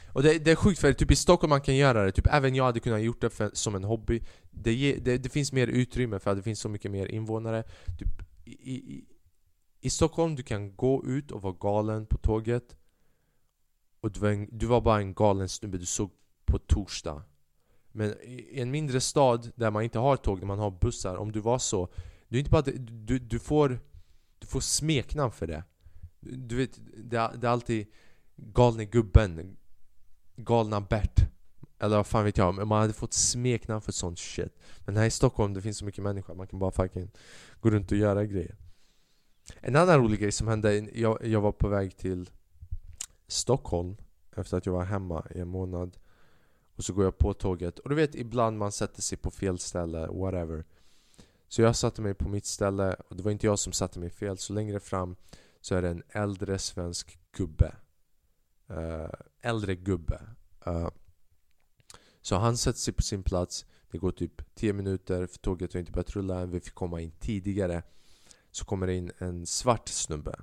Och 0.06 0.22
det, 0.22 0.38
det 0.38 0.50
är 0.50 0.56
sjukt 0.56 0.80
för 0.80 0.92
typ 0.92 1.10
i 1.10 1.16
Stockholm 1.16 1.50
man 1.50 1.60
kan 1.60 1.76
göra 1.76 2.04
det, 2.04 2.12
typ 2.12 2.26
även 2.30 2.54
jag 2.54 2.64
hade 2.64 2.80
kunnat 2.80 3.02
gjort 3.02 3.20
det 3.20 3.30
för, 3.30 3.50
som 3.52 3.74
en 3.74 3.84
hobby 3.84 4.22
det, 4.54 4.72
ge, 4.72 4.98
det, 4.98 5.18
det, 5.18 5.28
finns 5.28 5.52
mer 5.52 5.66
utrymme 5.66 6.18
för 6.18 6.30
att 6.30 6.36
det 6.36 6.42
finns 6.42 6.60
så 6.60 6.68
mycket 6.68 6.90
mer 6.90 7.06
invånare. 7.06 7.64
Du, 7.98 8.06
i, 8.44 8.74
i, 8.74 9.04
I 9.80 9.90
Stockholm 9.90 10.36
du 10.36 10.42
kan 10.42 10.76
gå 10.76 11.04
ut 11.06 11.30
och 11.30 11.42
vara 11.42 11.56
galen 11.60 12.06
på 12.06 12.18
tåget. 12.18 12.76
Och 14.00 14.10
du 14.12 14.20
var, 14.20 14.28
en, 14.28 14.48
du 14.52 14.66
var 14.66 14.80
bara 14.80 14.98
en 14.98 15.14
galen 15.14 15.48
snubbe 15.48 15.78
du 15.78 15.86
såg 15.86 16.10
på 16.44 16.58
torsdag. 16.58 17.22
Men 17.92 18.14
i 18.22 18.60
en 18.60 18.70
mindre 18.70 19.00
stad 19.00 19.52
där 19.56 19.70
man 19.70 19.82
inte 19.82 19.98
har 19.98 20.16
tåg, 20.16 20.40
där 20.40 20.46
man 20.46 20.58
har 20.58 20.70
bussar, 20.70 21.16
om 21.16 21.32
du 21.32 21.40
var 21.40 21.58
så 21.58 21.88
Du 22.28 22.36
är 22.36 22.38
inte 22.38 22.50
bara 22.50 22.62
du, 22.62 23.18
du 23.18 23.38
får 23.38 23.78
Du 24.38 24.46
får 24.46 24.60
smeknamn 24.60 25.32
för 25.32 25.46
det. 25.46 25.64
Du 26.20 26.56
vet, 26.56 26.80
det, 26.96 27.30
det 27.40 27.46
är 27.46 27.50
alltid 27.50 27.86
Galne 28.36 28.84
gubben 28.84 29.56
Galna 30.36 30.80
Bert. 30.80 31.33
Eller 31.84 31.96
vad 31.96 32.06
fan 32.06 32.24
vet 32.24 32.38
jag, 32.38 32.66
man 32.66 32.80
hade 32.80 32.92
fått 32.92 33.12
smeknamn 33.12 33.80
för 33.80 33.92
sånt 33.92 34.18
shit. 34.18 34.58
Men 34.78 34.96
här 34.96 35.06
i 35.06 35.10
Stockholm, 35.10 35.54
det 35.54 35.62
finns 35.62 35.78
så 35.78 35.84
mycket 35.84 36.04
människor, 36.04 36.34
man 36.34 36.46
kan 36.46 36.58
bara 36.58 36.70
fucking 36.70 37.10
Gå 37.60 37.70
runt 37.70 37.92
och 37.92 37.98
göra 37.98 38.24
grejer. 38.24 38.56
En 39.60 39.76
annan 39.76 40.00
rolig 40.00 40.20
grej 40.20 40.32
som 40.32 40.48
hände, 40.48 40.74
jag, 40.74 41.26
jag 41.26 41.40
var 41.40 41.52
på 41.52 41.68
väg 41.68 41.96
till 41.96 42.30
Stockholm 43.26 43.96
Efter 44.36 44.56
att 44.56 44.66
jag 44.66 44.72
var 44.72 44.84
hemma 44.84 45.26
i 45.34 45.40
en 45.40 45.48
månad. 45.48 45.96
Och 46.76 46.84
så 46.84 46.92
går 46.92 47.04
jag 47.04 47.18
på 47.18 47.34
tåget, 47.34 47.78
och 47.78 47.88
du 47.88 47.94
vet 47.94 48.14
ibland 48.14 48.58
man 48.58 48.72
sätter 48.72 49.02
sig 49.02 49.18
på 49.18 49.30
fel 49.30 49.58
ställe, 49.58 50.06
whatever. 50.06 50.64
Så 51.48 51.62
jag 51.62 51.76
satte 51.76 52.02
mig 52.02 52.14
på 52.14 52.28
mitt 52.28 52.46
ställe, 52.46 52.96
och 53.08 53.16
det 53.16 53.22
var 53.22 53.30
inte 53.30 53.46
jag 53.46 53.58
som 53.58 53.72
satte 53.72 53.98
mig 53.98 54.10
fel, 54.10 54.38
så 54.38 54.52
längre 54.52 54.80
fram 54.80 55.16
Så 55.60 55.74
är 55.74 55.82
det 55.82 55.88
en 55.88 56.02
äldre 56.08 56.58
svensk 56.58 57.18
gubbe. 57.32 57.74
Uh, 58.70 59.10
äldre 59.40 59.74
gubbe. 59.74 60.20
Uh, 60.66 60.88
så 62.24 62.37
han 62.37 62.56
sätter 62.56 62.78
sig 62.78 62.94
på 62.94 63.02
sin 63.02 63.22
plats. 63.22 63.66
Det 63.90 63.98
går 63.98 64.12
typ 64.12 64.54
10 64.54 64.72
minuter 64.72 65.26
för 65.26 65.38
tåget 65.38 65.72
har 65.72 65.80
inte 65.80 65.92
börjat 65.92 66.10
rulla 66.10 66.40
än. 66.40 66.50
Vi 66.50 66.60
fick 66.60 66.74
komma 66.74 67.00
in 67.00 67.10
tidigare. 67.10 67.82
Så 68.50 68.64
kommer 68.64 68.87
det 68.87 68.94
in 68.94 69.12
en 69.18 69.46
svart 69.46 69.88
snubbe. 69.88 70.40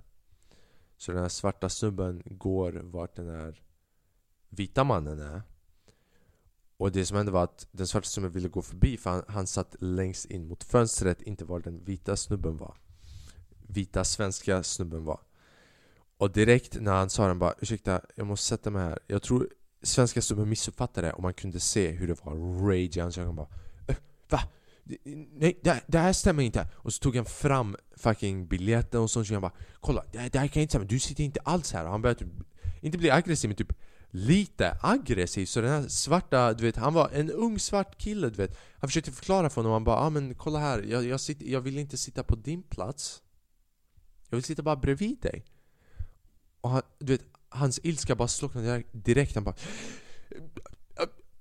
Så 0.98 1.12
den 1.12 1.22
här 1.22 1.30
svarta 1.30 1.70
snubben 1.70 2.24
går 2.26 2.72
vart 2.72 3.16
den 3.16 3.30
här 3.30 3.62
vita 4.50 4.84
mannen 4.84 5.20
är. 5.20 5.42
Och 6.78 6.92
det 6.92 7.06
som 7.06 7.18
hände 7.18 7.32
var 7.32 7.44
att 7.44 7.68
den 7.72 7.88
svarta 7.88 8.08
snubben 8.08 8.32
ville 8.32 8.50
gå 8.50 8.62
förbi 8.62 8.98
för 8.98 9.10
han, 9.10 9.24
han 9.28 9.48
satt 9.48 9.76
längst 9.80 10.26
in 10.26 10.48
mot 10.48 10.64
fönstret, 10.64 11.22
inte 11.22 11.46
var 11.46 11.60
den 11.60 11.84
vita 11.84 12.16
snubben 12.16 12.58
var. 12.58 12.78
Vita 13.68 14.04
svenska 14.04 14.64
snubben 14.64 15.04
var. 15.04 15.20
Och 16.18 16.32
direkt 16.32 16.82
när 16.82 16.92
han 16.92 17.10
sa 17.10 17.28
den 17.28 17.40
bara 17.40 17.54
ursäkta, 17.62 18.02
jag 18.16 18.28
måste 18.28 18.48
sätta 18.48 18.70
mig 18.70 18.84
här. 18.84 19.00
Jag 19.08 19.22
tror 19.22 19.50
svenska 19.84 20.22
snubben 20.22 20.50
missuppfattade 20.50 21.08
det 21.08 21.14
och 21.14 21.24
man 21.24 21.34
kunde 21.34 21.60
se 21.60 21.92
hur 21.92 22.08
det 22.08 22.26
var 22.26 22.36
rage 22.68 22.98
i 22.98 23.00
hans 23.00 23.18
ögon 23.18 23.36
bara 23.36 23.48
äh, 23.88 23.96
Va? 24.30 24.40
Nej, 25.34 25.60
det, 25.64 25.82
det 25.88 25.98
här 25.98 26.14
stämmer 26.14 26.44
inte! 26.44 26.68
Och 26.74 26.94
så 26.94 27.00
tog 27.00 27.16
han 27.16 27.26
fram 27.26 27.76
fucking 27.98 28.48
biljetten 28.48 29.02
och 29.02 29.12
sånt 29.12 29.28
och 29.28 29.34
han 29.34 29.42
bara 29.42 29.54
Kolla, 29.80 30.04
det, 30.12 30.30
det 30.34 30.40
här 30.40 30.48
kan 30.48 30.62
inte 30.62 30.72
stämma, 30.72 30.86
du 30.86 31.00
sitter 31.00 31.24
inte 31.24 31.40
alls 31.40 31.72
här. 31.74 31.86
Och 31.86 31.92
han 31.92 32.02
började 32.02 32.20
typ 32.20 32.30
Inte 32.82 32.98
bli 32.98 33.12
aggressiv 33.12 33.50
men 33.50 33.58
typ 33.58 33.74
lite 34.12 34.78
aggressiv. 34.82 35.46
Så 35.46 35.62
den 35.62 35.70
här 35.70 35.88
svarta, 35.88 36.54
du 36.54 36.64
vet, 36.64 36.76
han 36.76 36.94
var 36.94 37.10
en 37.10 37.32
ung 37.32 37.60
svart 37.60 37.98
kille 37.98 38.30
du 38.30 38.36
vet. 38.36 38.58
Han 38.80 38.90
försökte 38.90 39.12
förklara 39.12 39.50
för 39.50 39.56
honom, 39.56 39.72
han 39.72 39.84
bara 39.84 39.96
ah, 39.96 40.10
men 40.10 40.36
kolla 40.36 40.60
här, 40.60 40.82
jag, 40.82 41.06
jag, 41.06 41.20
sitter, 41.20 41.46
jag 41.46 41.62
vill 41.62 41.78
inte 41.78 41.98
sitta 41.98 42.24
på 42.24 42.36
din 42.36 42.64
plats. 42.64 43.22
Jag 44.30 44.38
vill 44.38 44.44
sitta 44.44 44.64
bara 44.64 44.76
bredvid 44.76 45.22
dig. 45.22 45.46
Och 46.62 46.70
han, 46.70 46.82
du 47.00 47.14
vet, 47.14 47.26
hans 47.52 47.80
ilska 47.84 48.16
bara 48.16 48.28
slocknade 48.28 48.84
direkt. 48.92 49.36
Han 49.36 49.44
bara 49.44 49.56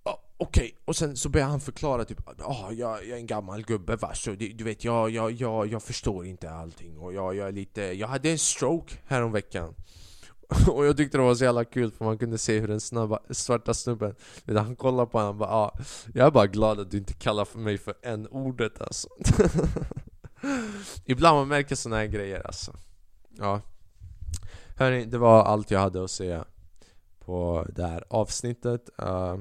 ah, 0.02 0.20
Okej, 0.36 0.64
okay. 0.64 0.72
och 0.84 0.96
sen 0.96 1.16
så 1.16 1.28
började 1.28 1.50
han 1.50 1.60
förklara 1.60 2.04
typ 2.04 2.18
ah, 2.38 2.72
jag, 2.72 3.04
jag 3.04 3.10
är 3.10 3.16
en 3.16 3.26
gammal 3.26 3.62
gubbe 3.62 3.96
va, 3.96 4.14
så 4.14 4.30
du, 4.30 4.48
du 4.48 4.64
vet 4.64 4.84
jag, 4.84 5.10
jag, 5.10 5.32
jag, 5.32 5.66
jag 5.66 5.82
förstår 5.82 6.26
inte 6.26 6.50
allting 6.50 6.98
och 6.98 7.12
jag, 7.12 7.34
jag 7.34 7.48
är 7.48 7.52
lite, 7.52 7.82
jag 7.82 8.08
hade 8.08 8.30
en 8.30 8.38
stroke 8.38 8.94
häromveckan 9.06 9.74
Och 10.68 10.86
jag 10.86 10.96
tyckte 10.96 11.18
det 11.18 11.22
var 11.22 11.34
så 11.34 11.44
jävla 11.44 11.64
kul 11.64 11.90
för 11.90 12.04
man 12.04 12.18
kunde 12.18 12.38
se 12.38 12.60
hur 12.60 12.68
den 12.68 12.80
snabba, 12.80 13.18
svarta 13.30 13.74
snubben 13.74 14.14
Han 14.46 14.76
kollar 14.76 15.06
på 15.06 15.18
honom 15.18 15.30
och 15.30 15.36
bara 15.36 15.50
ah, 15.50 15.78
Jag 16.14 16.26
är 16.26 16.30
bara 16.30 16.46
glad 16.46 16.80
att 16.80 16.90
du 16.90 16.96
inte 16.98 17.12
kallar 17.12 17.44
för 17.44 17.58
mig 17.58 17.78
för 17.78 17.94
en 18.02 18.26
ordet 18.26 18.80
alltså 18.80 19.08
Ibland 21.04 21.36
man 21.36 21.48
märker 21.48 21.74
såna 21.74 21.96
här 21.96 22.06
grejer 22.06 22.46
alltså 22.46 22.76
Ja 23.38 23.60
Hörni, 24.80 25.04
det 25.04 25.18
var 25.18 25.42
allt 25.42 25.70
jag 25.70 25.80
hade 25.80 26.04
att 26.04 26.10
säga 26.10 26.44
på 27.18 27.66
det 27.74 27.86
här 27.86 28.04
avsnittet. 28.10 28.90
Uh, 29.02 29.40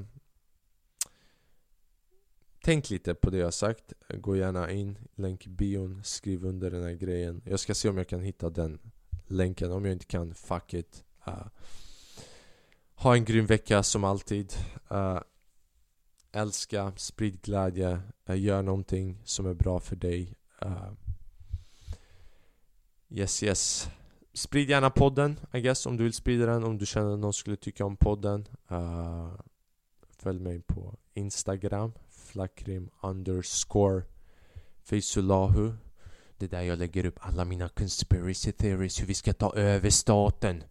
tänk 2.63 2.89
lite 2.89 3.15
på 3.15 3.30
det 3.30 3.38
jag 3.38 3.54
sagt. 3.54 3.93
Gå 4.10 4.36
gärna 4.36 4.71
in, 4.71 4.97
länk 5.15 5.45
i 5.45 5.49
bion, 5.49 6.04
skriv 6.04 6.45
under 6.45 6.71
den 6.71 6.84
här 6.84 6.91
grejen. 6.91 7.41
Jag 7.45 7.60
ska 7.60 7.75
se 7.75 7.89
om 7.89 7.97
jag 7.97 8.08
kan 8.08 8.21
hitta 8.21 8.49
den 8.49 8.80
länken. 9.28 9.71
Om 9.71 9.86
jag 9.86 9.91
inte 9.93 10.06
kan, 10.06 10.34
fuck 10.34 10.73
it. 10.73 11.04
Uh, 11.28 11.47
ha 12.95 13.15
en 13.15 13.25
grym 13.25 13.45
vecka 13.45 13.84
som 13.84 14.04
alltid. 14.04 14.54
Uh, 14.91 15.21
älska, 16.32 16.93
sprid 16.95 17.41
glädje, 17.41 18.02
gör 18.28 18.62
någonting 18.62 19.21
som 19.23 19.45
är 19.45 19.54
bra 19.54 19.80
för 19.80 19.95
dig. 19.95 20.36
yes, 23.10 23.43
yes. 23.43 23.89
Sprid 24.39 24.69
gärna 24.69 24.89
podden, 24.89 25.39
I 25.54 25.62
guess, 25.62 25.86
om 25.86 25.97
du 25.97 26.04
vill 26.04 26.13
sprida 26.13 26.45
den, 26.45 26.63
om 26.63 26.78
du 26.78 26.86
känner 26.86 27.13
att 27.13 27.19
någon 27.19 27.34
skulle 27.34 27.56
tycka 27.56 27.86
om 27.86 27.97
podden. 27.97 28.47
Uh, 28.71 29.34
följ 30.17 30.39
mig 30.39 30.62
på 30.62 30.95
Instagram, 31.13 31.93
flakrim 32.10 32.89
underscore 33.02 34.04
Fisulahu. 34.84 35.73
Det 36.38 36.45
är 36.45 36.49
där 36.49 36.62
jag 36.62 36.80
lägger 36.80 37.06
upp 37.06 37.19
alla 37.19 37.45
mina 37.45 37.69
conspiracy 37.69 38.52
theories, 38.52 39.02
hur 39.02 39.06
vi 39.06 39.13
ska 39.13 39.34
ta 39.34 39.54
över 39.56 39.89
staten. 39.89 40.63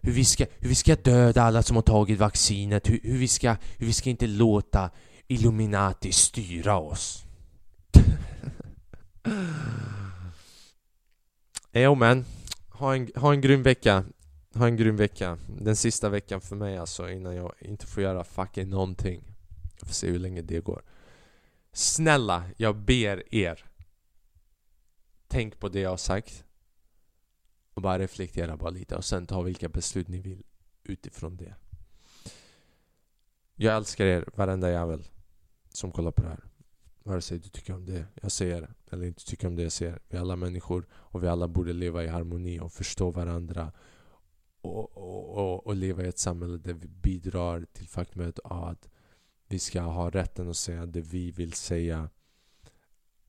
Hur 0.00 0.12
vi 0.12 0.24
ska, 0.24 0.46
hur 0.58 0.68
vi 0.68 0.74
ska 0.74 0.96
döda 0.96 1.42
alla 1.42 1.62
som 1.62 1.76
har 1.76 1.82
tagit 1.82 2.18
vaccinet, 2.18 2.88
hur, 2.88 3.00
hur, 3.02 3.18
vi, 3.18 3.28
ska, 3.28 3.56
hur 3.78 3.86
vi 3.86 3.92
ska 3.92 4.10
inte 4.10 4.26
låta 4.26 4.90
Illuminati 5.26 6.12
styra 6.12 6.76
oss. 6.76 7.23
Jo 11.76 11.94
men, 11.94 12.24
ha 12.68 12.94
en, 12.94 13.10
ha 13.14 13.32
en 13.32 13.40
grym 13.40 13.62
vecka. 13.62 14.04
Ha 14.54 14.66
en 14.66 14.76
grym 14.76 14.96
vecka. 14.96 15.38
Den 15.48 15.76
sista 15.76 16.08
veckan 16.08 16.40
för 16.40 16.56
mig 16.56 16.78
alltså 16.78 17.10
innan 17.10 17.36
jag 17.36 17.52
inte 17.58 17.86
får 17.86 18.02
göra 18.02 18.24
fucking 18.24 18.68
någonting. 18.68 19.22
Jag 19.78 19.88
får 19.88 19.94
se 19.94 20.10
hur 20.10 20.18
länge 20.18 20.42
det 20.42 20.60
går. 20.60 20.82
Snälla, 21.72 22.44
jag 22.56 22.76
ber 22.76 23.34
er. 23.34 23.64
Tänk 25.28 25.58
på 25.58 25.68
det 25.68 25.80
jag 25.80 25.90
har 25.90 25.96
sagt. 25.96 26.44
Och 27.74 27.82
bara 27.82 27.98
reflektera 27.98 28.56
bara 28.56 28.70
lite 28.70 28.96
och 28.96 29.04
sen 29.04 29.26
ta 29.26 29.42
vilka 29.42 29.68
beslut 29.68 30.08
ni 30.08 30.20
vill 30.20 30.42
utifrån 30.84 31.36
det. 31.36 31.54
Jag 33.54 33.76
älskar 33.76 34.04
er, 34.04 34.24
varenda 34.34 34.70
jävel 34.70 35.04
som 35.68 35.92
kollar 35.92 36.10
på 36.10 36.22
det 36.22 36.28
här. 36.28 36.53
Vare 37.06 37.20
sig 37.20 37.38
du 37.38 37.48
tycker 37.48 37.74
om 37.74 37.86
det 37.86 38.06
jag 38.22 38.32
säger 38.32 38.74
eller 38.90 39.06
inte 39.06 39.24
tycker 39.24 39.46
om 39.48 39.56
det 39.56 39.62
jag 39.62 39.72
säger. 39.72 39.98
Vi 40.08 40.16
är 40.16 40.20
alla 40.20 40.36
människor 40.36 40.86
och 40.92 41.22
vi 41.22 41.28
alla 41.28 41.48
borde 41.48 41.72
leva 41.72 42.04
i 42.04 42.08
harmoni 42.08 42.60
och 42.60 42.72
förstå 42.72 43.10
varandra. 43.10 43.72
Och, 44.60 44.96
och, 44.96 45.38
och, 45.38 45.66
och 45.66 45.76
leva 45.76 46.04
i 46.04 46.08
ett 46.08 46.18
samhälle 46.18 46.58
där 46.58 46.72
vi 46.72 46.88
bidrar 46.88 47.66
till 47.72 47.88
faktumet 47.88 48.38
att 48.44 48.88
vi 49.48 49.58
ska 49.58 49.80
ha 49.80 50.10
rätten 50.10 50.50
att 50.50 50.56
säga 50.56 50.86
det 50.86 51.00
vi 51.00 51.30
vill 51.30 51.52
säga. 51.52 52.08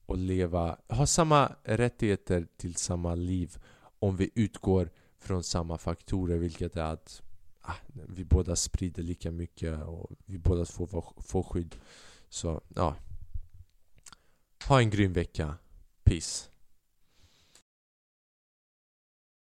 Och 0.06 0.18
leva, 0.18 0.78
ha 0.90 1.08
samma 1.08 1.56
rättigheter 1.64 2.48
till 2.58 2.76
samma 2.76 3.16
liv 3.16 3.58
om 4.00 4.16
vi 4.16 4.32
utgår 4.36 4.90
från 5.20 5.44
samma 5.44 5.78
faktorer 5.78 6.38
vilket 6.38 6.76
är 6.76 6.84
att 6.84 7.22
ah, 7.62 7.76
vi 7.92 8.26
båda 8.26 8.56
sprider 8.56 9.04
lika 9.04 9.32
mycket 9.32 9.84
och 9.84 10.12
vi 10.26 10.38
båda 10.38 10.66
får, 10.66 11.14
får 11.22 11.44
skydd. 11.44 11.76
Så 12.30 12.62
ja, 12.76 12.96
ha 14.70 14.82
en 14.82 14.90
grym 14.90 15.14
vecka. 15.14 15.60
Peace. 16.04 16.55